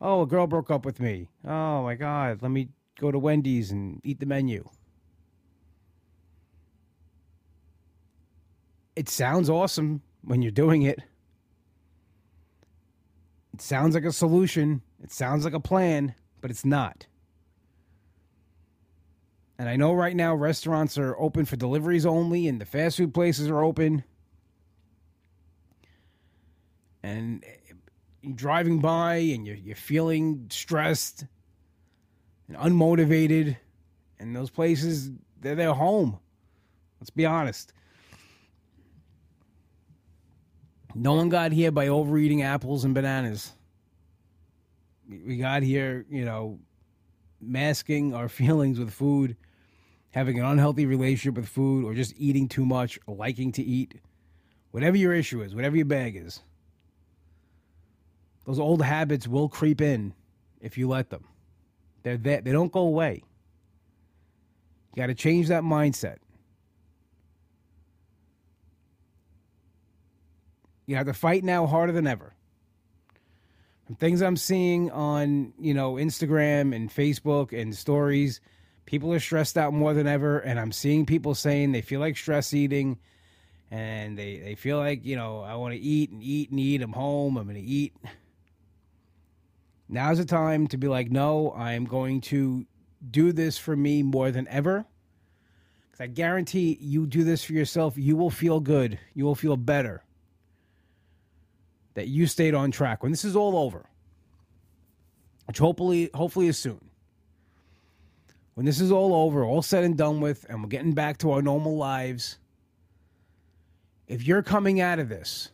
Oh, 0.01 0.23
a 0.23 0.27
girl 0.27 0.47
broke 0.47 0.71
up 0.71 0.85
with 0.85 1.01
me. 1.01 1.29
Oh 1.47 1.83
my 1.83 1.95
God. 1.95 2.42
Let 2.42 2.51
me 2.51 2.68
go 2.99 3.11
to 3.11 3.18
Wendy's 3.18 3.71
and 3.71 4.01
eat 4.05 4.21
the 4.21 4.27
menu. 4.27 4.68
It 8.97 9.09
sounds 9.09 9.49
awesome 9.49 10.03
when 10.23 10.42
you're 10.42 10.51
doing 10.51 10.83
it. 10.83 11.01
It 13.53 13.61
sounds 13.61 13.95
like 13.95 14.05
a 14.05 14.12
solution. 14.12 14.83
It 15.03 15.12
sounds 15.12 15.45
like 15.45 15.55
a 15.55 15.61
plan, 15.61 16.15
but 16.41 16.51
it's 16.51 16.65
not. 16.65 17.07
And 19.59 19.69
I 19.69 19.77
know 19.77 19.93
right 19.93 20.17
now 20.17 20.35
restaurants 20.35 20.99
are 20.99 21.17
open 21.19 21.45
for 21.45 21.57
deliveries 21.57 22.07
only 22.07 22.49
and 22.49 22.61
the 22.61 22.65
fast 22.65 22.97
food 22.97 23.15
places 23.15 23.49
are 23.49 23.62
open. 23.62 24.05
And 27.03 27.45
driving 28.35 28.79
by 28.79 29.17
and 29.17 29.47
you're, 29.47 29.57
you're 29.57 29.77
feeling 29.77 30.47
stressed 30.51 31.27
and 32.49 32.57
unmotivated, 32.57 33.57
and 34.19 34.35
those 34.37 34.51
places, 34.51 35.11
they're 35.41 35.55
their 35.55 35.73
home. 35.73 36.19
Let's 37.01 37.11
be 37.11 37.27
honest. 37.27 37.73
No 40.94 41.14
one 41.14 41.28
got 41.28 41.52
here 41.52 41.70
by 41.70 41.88
overeating 41.88 42.42
apples 42.42 42.85
and 42.85 42.94
bananas. 42.94 43.52
We 45.09 45.37
got 45.37 45.62
here, 45.62 46.05
you 46.11 46.24
know, 46.24 46.59
masking 47.40 48.14
our 48.14 48.28
feelings 48.40 48.78
with 48.78 48.92
food, 48.92 49.37
having 50.11 50.38
an 50.38 50.44
unhealthy 50.44 50.87
relationship 50.87 51.35
with 51.35 51.48
food, 51.48 51.85
or 51.85 51.94
just 51.94 52.14
eating 52.16 52.48
too 52.48 52.66
much, 52.66 52.98
or 53.07 53.16
liking 53.16 53.52
to 53.52 53.62
eat. 53.62 54.00
Whatever 54.70 54.96
your 54.96 55.14
issue 55.14 55.42
is, 55.42 55.55
whatever 55.55 55.76
your 55.76 55.87
bag 55.87 56.16
is, 56.16 56.40
those 58.46 58.59
old 58.59 58.83
habits 58.83 59.28
will 59.28 59.48
creep 59.48 59.81
in 59.81 60.14
if 60.61 60.76
you 60.76 60.88
let 60.88 61.11
them. 61.11 61.24
They're 62.02 62.16
there. 62.16 62.40
They 62.40 62.52
don't 62.52 62.72
go 62.72 62.81
away. 62.81 63.22
You 64.94 65.02
got 65.02 65.07
to 65.07 65.14
change 65.14 65.48
that 65.48 65.62
mindset. 65.62 66.16
You 70.87 70.97
have 70.97 71.07
to 71.07 71.14
fight 71.14 71.45
now 71.45 71.66
harder 71.66 71.92
than 71.92 72.07
ever. 72.07 72.35
From 73.87 73.97
things 73.97 74.23
I'm 74.23 74.37
seeing 74.37 74.90
on, 74.90 75.53
you 75.59 75.75
know, 75.75 75.95
Instagram 75.95 76.75
and 76.75 76.90
Facebook 76.90 77.59
and 77.59 77.75
stories, 77.75 78.40
people 78.87 79.12
are 79.12 79.21
stressed 79.21 79.59
out 79.59 79.73
more 79.73 79.95
than 79.95 80.07
ever. 80.07 80.38
And 80.38 80.59
I'm 80.59 80.73
seeing 80.73 81.07
people 81.07 81.35
saying 81.35 81.73
they 81.73 81.83
feel 81.83 82.01
like 82.01 82.16
stress 82.16 82.55
eating 82.55 82.99
and 83.71 84.18
they, 84.18 84.38
they 84.38 84.55
feel 84.55 84.79
like, 84.79 85.05
you 85.05 85.16
know, 85.16 85.40
I 85.40 85.55
want 85.55 85.75
to 85.75 85.81
eat 85.81 86.11
and 86.11 86.23
eat 86.23 86.51
and 86.51 86.61
eat. 86.61 86.83
I'm 86.83 86.92
home. 86.92 87.37
I'm 87.37 87.45
going 87.45 87.57
to 87.57 87.62
eat. 87.62 87.95
Now's 89.88 90.18
the 90.18 90.25
time 90.25 90.68
to 90.68 90.77
be 90.77 90.88
like, 90.88 91.11
no, 91.11 91.53
I'm 91.53 91.85
going 91.85 92.23
to 92.23 92.66
do 93.11 93.33
this 93.33 93.59
for 93.59 93.77
me 93.77 94.03
more 94.03 94.31
than 94.31 94.49
ever. 94.49 94.87
Because 95.90 96.05
I 96.05 96.07
guarantee 96.07 96.79
you 96.81 97.07
do 97.07 97.25
this 97.25 97.45
for 97.45 97.53
yourself, 97.53 97.99
you 97.99 98.16
will 98.16 98.31
feel 98.31 98.61
good. 98.61 98.99
You 99.12 99.25
will 99.25 99.35
feel 99.35 99.57
better 99.57 100.03
that 101.94 102.09
you 102.09 102.26
stayed 102.26 102.55
on 102.55 102.70
track. 102.70 103.02
When 103.02 103.12
this 103.12 103.24
is 103.24 103.37
all 103.37 103.57
over, 103.57 103.87
which 105.46 105.59
hopefully, 105.59 106.11
hopefully 106.14 106.48
is 106.48 106.59
soon. 106.59 106.81
When 108.55 108.66
this 108.66 108.81
is 108.81 108.92
all 108.92 109.14
over, 109.14 109.44
all 109.44 109.62
said 109.62 109.85
and 109.85 109.96
done 109.96 110.20
with, 110.20 110.44
and 110.48 110.62
we're 110.62 110.68
getting 110.68 110.92
back 110.92 111.18
to 111.18 111.33
our 111.33 111.42
normal 111.42 111.76
lives, 111.76 112.38
if 114.07 114.26
you're 114.26 114.42
coming 114.42 114.81
out 114.81 114.98
of 114.98 115.09
this 115.09 115.50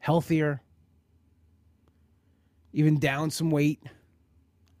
healthier, 0.00 0.60
even 2.72 2.98
down 2.98 3.30
some 3.30 3.50
weight. 3.50 3.80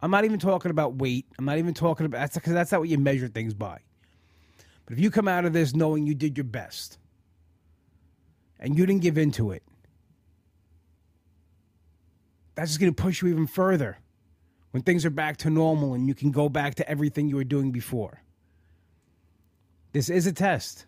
I'm 0.00 0.10
not 0.10 0.24
even 0.24 0.38
talking 0.38 0.70
about 0.70 0.96
weight. 0.96 1.26
I'm 1.38 1.44
not 1.44 1.58
even 1.58 1.74
talking 1.74 2.06
about 2.06 2.18
that's 2.18 2.34
because 2.34 2.52
that's 2.52 2.72
not 2.72 2.80
what 2.80 2.88
you 2.88 2.98
measure 2.98 3.28
things 3.28 3.54
by. 3.54 3.78
But 4.84 4.94
if 4.94 4.98
you 4.98 5.10
come 5.10 5.28
out 5.28 5.44
of 5.44 5.52
this 5.52 5.74
knowing 5.74 6.06
you 6.06 6.14
did 6.14 6.36
your 6.36 6.44
best 6.44 6.98
and 8.58 8.76
you 8.76 8.84
didn't 8.84 9.02
give 9.02 9.16
into 9.16 9.52
it, 9.52 9.62
that's 12.54 12.70
just 12.70 12.80
going 12.80 12.92
to 12.92 13.02
push 13.02 13.22
you 13.22 13.28
even 13.28 13.46
further 13.46 13.98
when 14.72 14.82
things 14.82 15.04
are 15.04 15.10
back 15.10 15.36
to 15.38 15.50
normal 15.50 15.94
and 15.94 16.08
you 16.08 16.14
can 16.14 16.30
go 16.30 16.48
back 16.48 16.74
to 16.76 16.88
everything 16.88 17.28
you 17.28 17.36
were 17.36 17.44
doing 17.44 17.70
before. 17.72 18.22
This 19.92 20.08
is 20.08 20.26
a 20.26 20.32
test. 20.32 20.86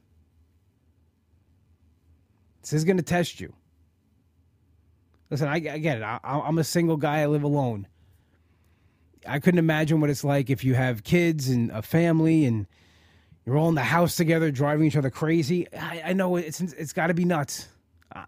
This 2.63 2.73
is 2.73 2.85
going 2.85 2.97
to 2.97 3.03
test 3.03 3.41
you. 3.41 3.55
Listen, 5.31 5.49
I, 5.49 5.55
I 5.55 5.79
get 5.79 5.99
it. 5.99 6.03
I, 6.03 6.19
I'm 6.23 6.59
a 6.59 6.65
single 6.65 6.97
guy. 6.97 7.21
I 7.21 7.27
live 7.27 7.43
alone. 7.43 7.87
I 9.27 9.39
couldn't 9.39 9.59
imagine 9.59 10.01
what 10.01 10.11
it's 10.11 10.25
like 10.25 10.51
if 10.51 10.65
you 10.65 10.75
have 10.75 11.03
kids 11.03 11.49
and 11.49 11.71
a 11.71 11.83
family 11.83 12.45
and 12.45 12.67
you're 13.45 13.57
all 13.57 13.69
in 13.69 13.75
the 13.75 13.83
house 13.83 14.17
together, 14.17 14.51
driving 14.51 14.87
each 14.87 14.97
other 14.97 15.11
crazy. 15.11 15.67
I, 15.73 16.03
I 16.07 16.13
know 16.13 16.37
it's 16.37 16.61
it's 16.61 16.93
got 16.93 17.09
to 17.09 17.15
be 17.15 17.25
nuts. 17.25 17.69
I, 18.15 18.25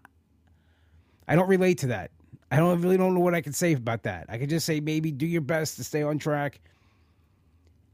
I 1.27 1.35
don't 1.35 1.47
relate 1.47 1.79
to 1.79 1.87
that. 1.87 2.11
I 2.49 2.57
don't 2.57 2.81
really 2.81 2.97
don't 2.97 3.13
know 3.13 3.19
what 3.19 3.33
I 3.33 3.41
can 3.41 3.53
say 3.53 3.73
about 3.73 4.03
that. 4.03 4.25
I 4.29 4.37
can 4.37 4.47
just 4.47 4.65
say 4.65 4.79
maybe 4.79 5.11
do 5.11 5.25
your 5.25 5.41
best 5.41 5.75
to 5.77 5.83
stay 5.83 6.01
on 6.01 6.17
track 6.17 6.61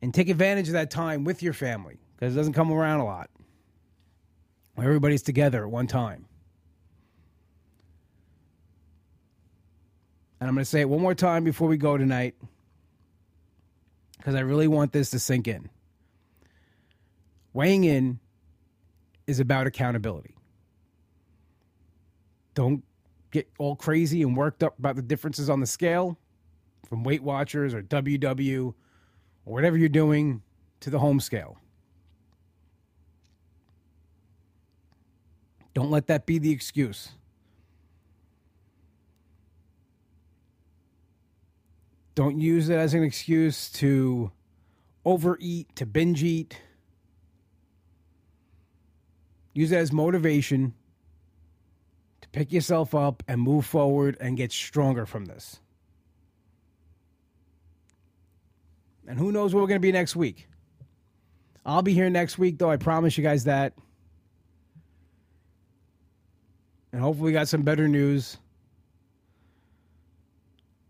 and 0.02 0.14
take 0.14 0.30
advantage 0.30 0.68
of 0.68 0.74
that 0.74 0.92
time 0.92 1.24
with 1.24 1.42
your 1.42 1.54
family 1.54 1.98
because 2.16 2.36
it 2.36 2.38
doesn't 2.38 2.54
come 2.54 2.72
around 2.72 3.00
a 3.00 3.06
lot. 3.06 3.30
Everybody's 4.78 5.22
together 5.22 5.64
at 5.64 5.72
one 5.72 5.88
time. 5.88 6.26
And 10.40 10.50
I'm 10.50 10.56
going 10.56 10.64
to 10.64 10.70
say 10.70 10.82
it 10.82 10.90
one 10.90 11.02
more 11.02 11.16
time 11.16 11.44
before 11.44 11.68
we 11.68 11.78
go 11.78 11.98
tonight 11.98 12.36
because 14.18 14.36
I 14.36 14.42
really 14.42 14.68
want 14.68 14.92
this 14.92 15.10
to 15.12 15.20
sink 15.20 15.48
in. 15.48 15.70
Weighing 17.54 17.86
in 17.86 18.20
is 19.26 19.40
about 19.40 19.68
accountability. 19.68 20.36
Don't 22.56 22.84
get 23.34 23.50
all 23.58 23.76
crazy 23.76 24.22
and 24.22 24.38
worked 24.38 24.64
up 24.64 24.78
about 24.78 24.96
the 24.96 25.02
differences 25.02 25.50
on 25.50 25.60
the 25.60 25.66
scale 25.66 26.18
from 26.88 27.04
Weight 27.04 27.24
Watchers 27.24 27.74
or 27.74 27.82
WW 27.82 28.68
or 29.46 29.54
whatever 29.54 29.76
you're 29.76 29.90
doing 29.90 30.44
to 30.82 30.92
the 30.92 31.00
home 31.00 31.20
scale. 31.20 31.58
Don't 35.74 35.90
let 35.90 36.06
that 36.08 36.28
be 36.28 36.38
the 36.38 36.52
excuse. 36.52 37.10
Don't 42.14 42.40
use 42.40 42.70
it 42.70 42.76
as 42.76 42.94
an 42.94 43.02
excuse 43.02 43.72
to 43.72 44.32
overeat, 45.04 45.76
to 45.76 45.88
binge 45.88 46.22
eat. 46.22 46.62
Use 49.56 49.72
it 49.72 49.78
as 49.78 49.92
motivation 49.92 50.76
pick 52.34 52.52
yourself 52.52 52.94
up 52.94 53.24
and 53.30 53.40
move 53.40 53.66
forward 53.66 54.18
and 54.20 54.36
get 54.36 54.52
stronger 54.52 55.06
from 55.06 55.26
this. 55.26 55.62
And 59.08 59.18
who 59.18 59.32
knows 59.32 59.54
where 59.54 59.64
we're 59.64 59.68
going 59.68 59.80
to 59.80 59.86
be 59.86 59.92
next 59.92 60.16
week? 60.16 60.48
I'll 61.66 61.82
be 61.82 61.94
here 61.94 62.10
next 62.10 62.38
week, 62.38 62.58
though. 62.58 62.70
I 62.70 62.78
promise 62.78 63.18
you 63.18 63.24
guys 63.24 63.46
that. 63.46 63.74
And 66.92 67.02
hopefully, 67.02 67.28
we 67.28 67.32
got 67.32 67.48
some 67.48 67.62
better 67.62 67.88
news. 67.88 68.38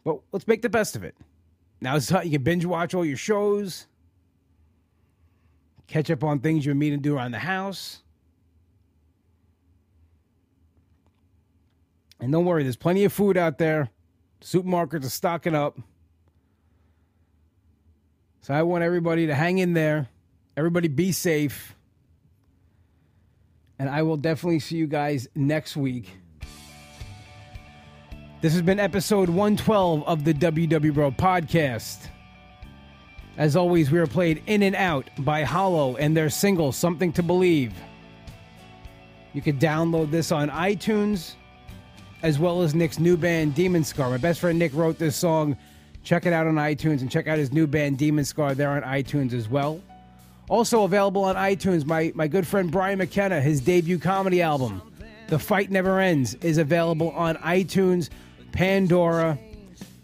But 0.04 0.20
let's 0.32 0.48
make 0.48 0.62
the 0.62 0.70
best 0.70 0.96
of 0.96 1.04
it. 1.04 1.16
Now 1.82 1.96
it's 1.96 2.08
time 2.08 2.26
you 2.26 2.32
can 2.32 2.44
binge 2.44 2.66
watch 2.66 2.94
all 2.94 3.06
your 3.06 3.18
shows, 3.18 3.88
catch 5.88 6.10
up 6.10 6.24
on 6.24 6.40
things 6.40 6.66
you're 6.66 6.76
meaning 6.76 7.00
to 7.00 7.04
do 7.04 7.16
around 7.16 7.32
the 7.32 7.40
house. 7.40 8.03
And 12.24 12.32
don't 12.32 12.46
worry, 12.46 12.64
there's 12.64 12.78
plenty 12.78 13.04
of 13.04 13.12
food 13.12 13.36
out 13.36 13.58
there. 13.58 13.90
Supermarkets 14.40 15.06
are 15.06 15.10
stocking 15.10 15.54
up. 15.54 15.78
So 18.40 18.54
I 18.54 18.62
want 18.62 18.82
everybody 18.82 19.28
to 19.28 19.36
hang 19.36 19.58
in 19.58 19.74
there. 19.74 20.08
Everybody 20.56 20.88
be 20.88 21.12
safe. 21.12 21.76
And 23.78 23.90
I 23.90 24.04
will 24.04 24.16
definitely 24.16 24.62
see 24.62 24.78
you 24.78 24.88
guys 24.88 25.28
next 25.36 25.76
week. 25.76 26.12
This 28.40 28.54
has 28.54 28.62
been 28.62 28.80
episode 28.80 29.28
112 29.28 30.08
of 30.08 30.24
the 30.24 30.34
WW 30.34 30.94
Bro 30.94 31.12
podcast. 31.12 32.08
As 33.36 33.58
always, 33.58 33.92
we 33.92 34.00
are 34.00 34.08
played 34.08 34.42
in 34.48 34.64
and 34.64 34.78
out 34.78 35.10
by 35.18 35.44
Hollow 35.44 35.98
and 35.98 36.16
their 36.16 36.30
single, 36.30 36.72
Something 36.72 37.12
to 37.12 37.22
Believe. 37.22 37.74
You 39.34 39.42
can 39.42 39.60
download 39.60 40.10
this 40.10 40.32
on 40.32 40.50
iTunes, 40.50 41.34
as 42.24 42.40
well 42.40 42.62
as 42.62 42.74
Nick's 42.74 43.00
new 43.00 43.18
band, 43.18 43.54
Demon 43.54 43.84
Scar. 43.84 44.10
My 44.10 44.18
best 44.18 44.40
friend 44.40 44.58
Nick 44.58 44.74
wrote 44.74 44.98
this 44.98 45.16
song. 45.16 45.58
Check 46.04 46.26
it 46.26 46.34
out 46.34 46.48
on 46.48 46.56
iTunes 46.56 47.02
and 47.02 47.12
check 47.12 47.28
out 47.28 47.38
his 47.38 47.52
new 47.52 47.68
band, 47.68 47.98
Demon 47.98 48.26
Scar. 48.26 48.56
They're 48.56 48.70
on 48.70 48.82
iTunes 48.82 49.34
as 49.34 49.50
well. 49.50 49.82
Also 50.50 50.84
available 50.84 51.24
on 51.26 51.36
iTunes, 51.36 51.86
my, 51.86 52.12
my 52.16 52.28
good 52.28 52.48
friend 52.48 52.72
Brian 52.72 52.98
McKenna, 52.98 53.42
his 53.42 53.62
debut 53.62 54.00
comedy 54.00 54.42
album, 54.42 54.82
The 55.28 55.38
Fight 55.38 55.70
Never 55.70 56.00
Ends, 56.00 56.36
is 56.36 56.58
available 56.58 57.12
on 57.12 57.36
iTunes, 57.38 58.10
Pandora. 58.54 59.38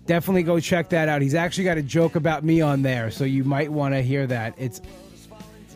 Definitely 0.06 0.44
go 0.44 0.60
check 0.60 0.90
that 0.90 1.08
out. 1.08 1.22
He's 1.22 1.36
actually 1.36 1.66
got 1.66 1.78
a 1.78 1.84
joke 1.84 2.16
about 2.16 2.44
me 2.44 2.62
on 2.62 2.82
there, 2.82 3.12
so 3.12 3.24
you 3.24 3.44
might 3.44 3.72
want 3.72 3.94
to 3.94 4.02
hear 4.02 4.28
that. 4.28 4.56
It's 4.58 4.82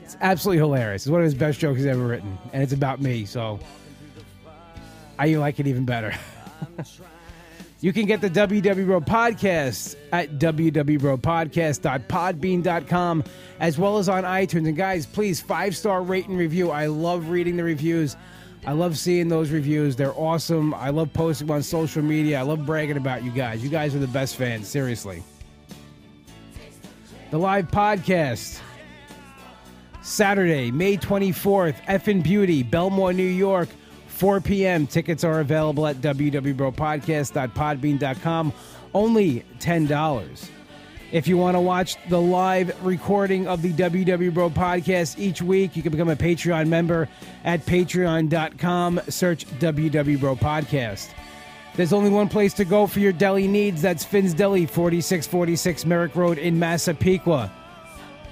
it's 0.04 0.18
absolutely 0.22 0.60
hilarious. 0.60 1.04
It's 1.04 1.12
one 1.12 1.22
of 1.22 1.26
his 1.26 1.36
best 1.36 1.60
jokes 1.60 1.78
he's 1.78 1.86
ever 1.86 2.06
written, 2.06 2.38
and 2.52 2.64
it's 2.64 2.74
about 2.74 3.00
me, 3.00 3.26
so 3.26 3.60
I 5.20 5.36
like 5.36 5.60
it 5.60 5.68
even 5.68 5.86
better. 5.86 6.14
you 7.80 7.94
can 7.94 8.06
get 8.06 8.22
the 8.22 8.30
WW 8.30 8.86
Bro 8.86 9.02
podcast 9.02 9.96
at 10.12 10.40
www.podcast.podbean.com 10.40 13.24
as 13.60 13.78
well 13.78 13.98
as 13.98 14.10
on 14.10 14.24
iTunes. 14.24 14.68
And 14.68 14.78
guys, 14.78 15.06
please 15.06 15.42
five 15.42 15.76
star 15.76 16.02
rate 16.02 16.28
and 16.28 16.38
review. 16.38 16.72
I 16.72 16.88
love 16.88 17.30
reading 17.30 17.58
the 17.58 17.64
reviews. 17.64 18.16
I 18.66 18.72
love 18.72 18.98
seeing 18.98 19.28
those 19.28 19.52
reviews. 19.52 19.98
They're 19.98 20.18
awesome. 20.18 20.74
I 20.74 20.90
love 20.90 21.12
posting 21.12 21.52
on 21.52 21.62
social 21.64 22.02
media. 22.02 22.40
I 22.40 22.44
love 22.44 22.66
bragging 22.66 22.96
about 22.96 23.22
you 23.24 23.32
guys. 23.32 23.62
You 23.62 23.70
guys 23.70 23.94
are 23.94 24.00
the 24.00 24.08
best 24.08 24.38
fans, 24.38 24.70
seriously. 24.70 25.22
The 27.32 27.38
live 27.38 27.70
podcast. 27.70 28.62
Saturday, 30.02 30.70
May 30.70 30.98
24th, 30.98 31.76
Effin 31.86 32.22
Beauty, 32.22 32.64
Bellmore, 32.64 33.16
New 33.16 33.24
York, 33.24 33.70
4 34.14 34.42
p.m. 34.42 34.88
Tickets 34.88 35.24
are 35.24 35.40
available 35.40 35.88
at 35.88 35.98
www.podcast.podbean.com. 35.98 38.54
Only 38.94 39.46
$10. 39.60 40.50
If 41.12 41.28
you 41.28 41.38
want 41.38 41.56
to 41.56 41.62
watch 41.62 41.98
the 42.10 42.20
live 42.20 42.84
recording 42.84 43.48
of 43.48 43.62
the 43.62 43.72
WW 43.74 44.34
Bro 44.34 44.50
podcast 44.52 45.20
each 45.20 45.42
week, 45.42 45.76
you 45.76 45.84
can 45.84 45.92
become 45.92 46.10
a 46.10 46.16
Patreon 46.16 46.68
member 46.68 47.08
at 47.44 47.66
patreon.com. 47.66 49.02
Search 49.10 49.46
WW 49.60 50.20
Bro 50.20 50.38
podcast. 50.38 51.10
There's 51.76 51.94
only 51.94 52.10
one 52.10 52.30
place 52.30 52.54
to 52.56 52.66
go 52.66 52.88
for 52.88 53.00
your 53.00 53.14
deli 53.14 53.48
needs. 53.48 53.82
That's 53.82 54.04
Finn's 54.04 54.34
Deli, 54.34 54.66
4646 54.66 55.86
Merrick 55.86 56.16
Road 56.16 56.38
in 56.38 56.58
Massapequa. 56.58 57.52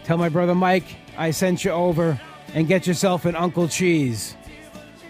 Tell 0.04 0.18
my 0.18 0.30
brother 0.30 0.56
Mike 0.56 0.96
I 1.18 1.32
sent 1.32 1.66
you 1.66 1.72
over 1.72 2.20
and 2.54 2.68
get 2.68 2.88
yourself 2.88 3.26
an 3.26 3.36
Uncle 3.36 3.68
Cheese. 3.68 4.36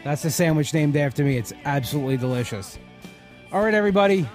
That's 0.04 0.24
the 0.24 0.32
sandwich 0.32 0.74
named 0.74 0.96
after 0.98 1.24
me. 1.24 1.38
It's 1.38 1.54
absolutely 1.66 2.18
delicious. 2.18 2.78
All 3.52 3.62
right, 3.64 3.74
everybody. 3.74 4.28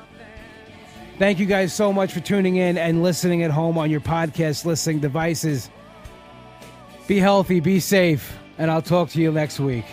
Thank 1.19 1.39
you 1.39 1.47
guys 1.47 1.73
so 1.73 1.93
much 1.93 2.13
for 2.13 2.21
tuning 2.21 2.57
in 2.57 2.77
and 2.77 3.03
listening 3.03 3.43
at 3.43 3.51
home 3.51 3.79
on 3.79 3.91
your 3.91 4.01
podcast 4.01 4.65
listening 4.65 5.01
devices. 5.01 5.71
Be 7.07 7.19
healthy, 7.19 7.61
be 7.61 7.81
safe, 7.81 8.37
and 8.59 8.71
I'll 8.71 8.83
talk 8.83 9.09
to 9.11 9.21
you 9.21 9.33
next 9.33 9.59
week. 9.59 9.87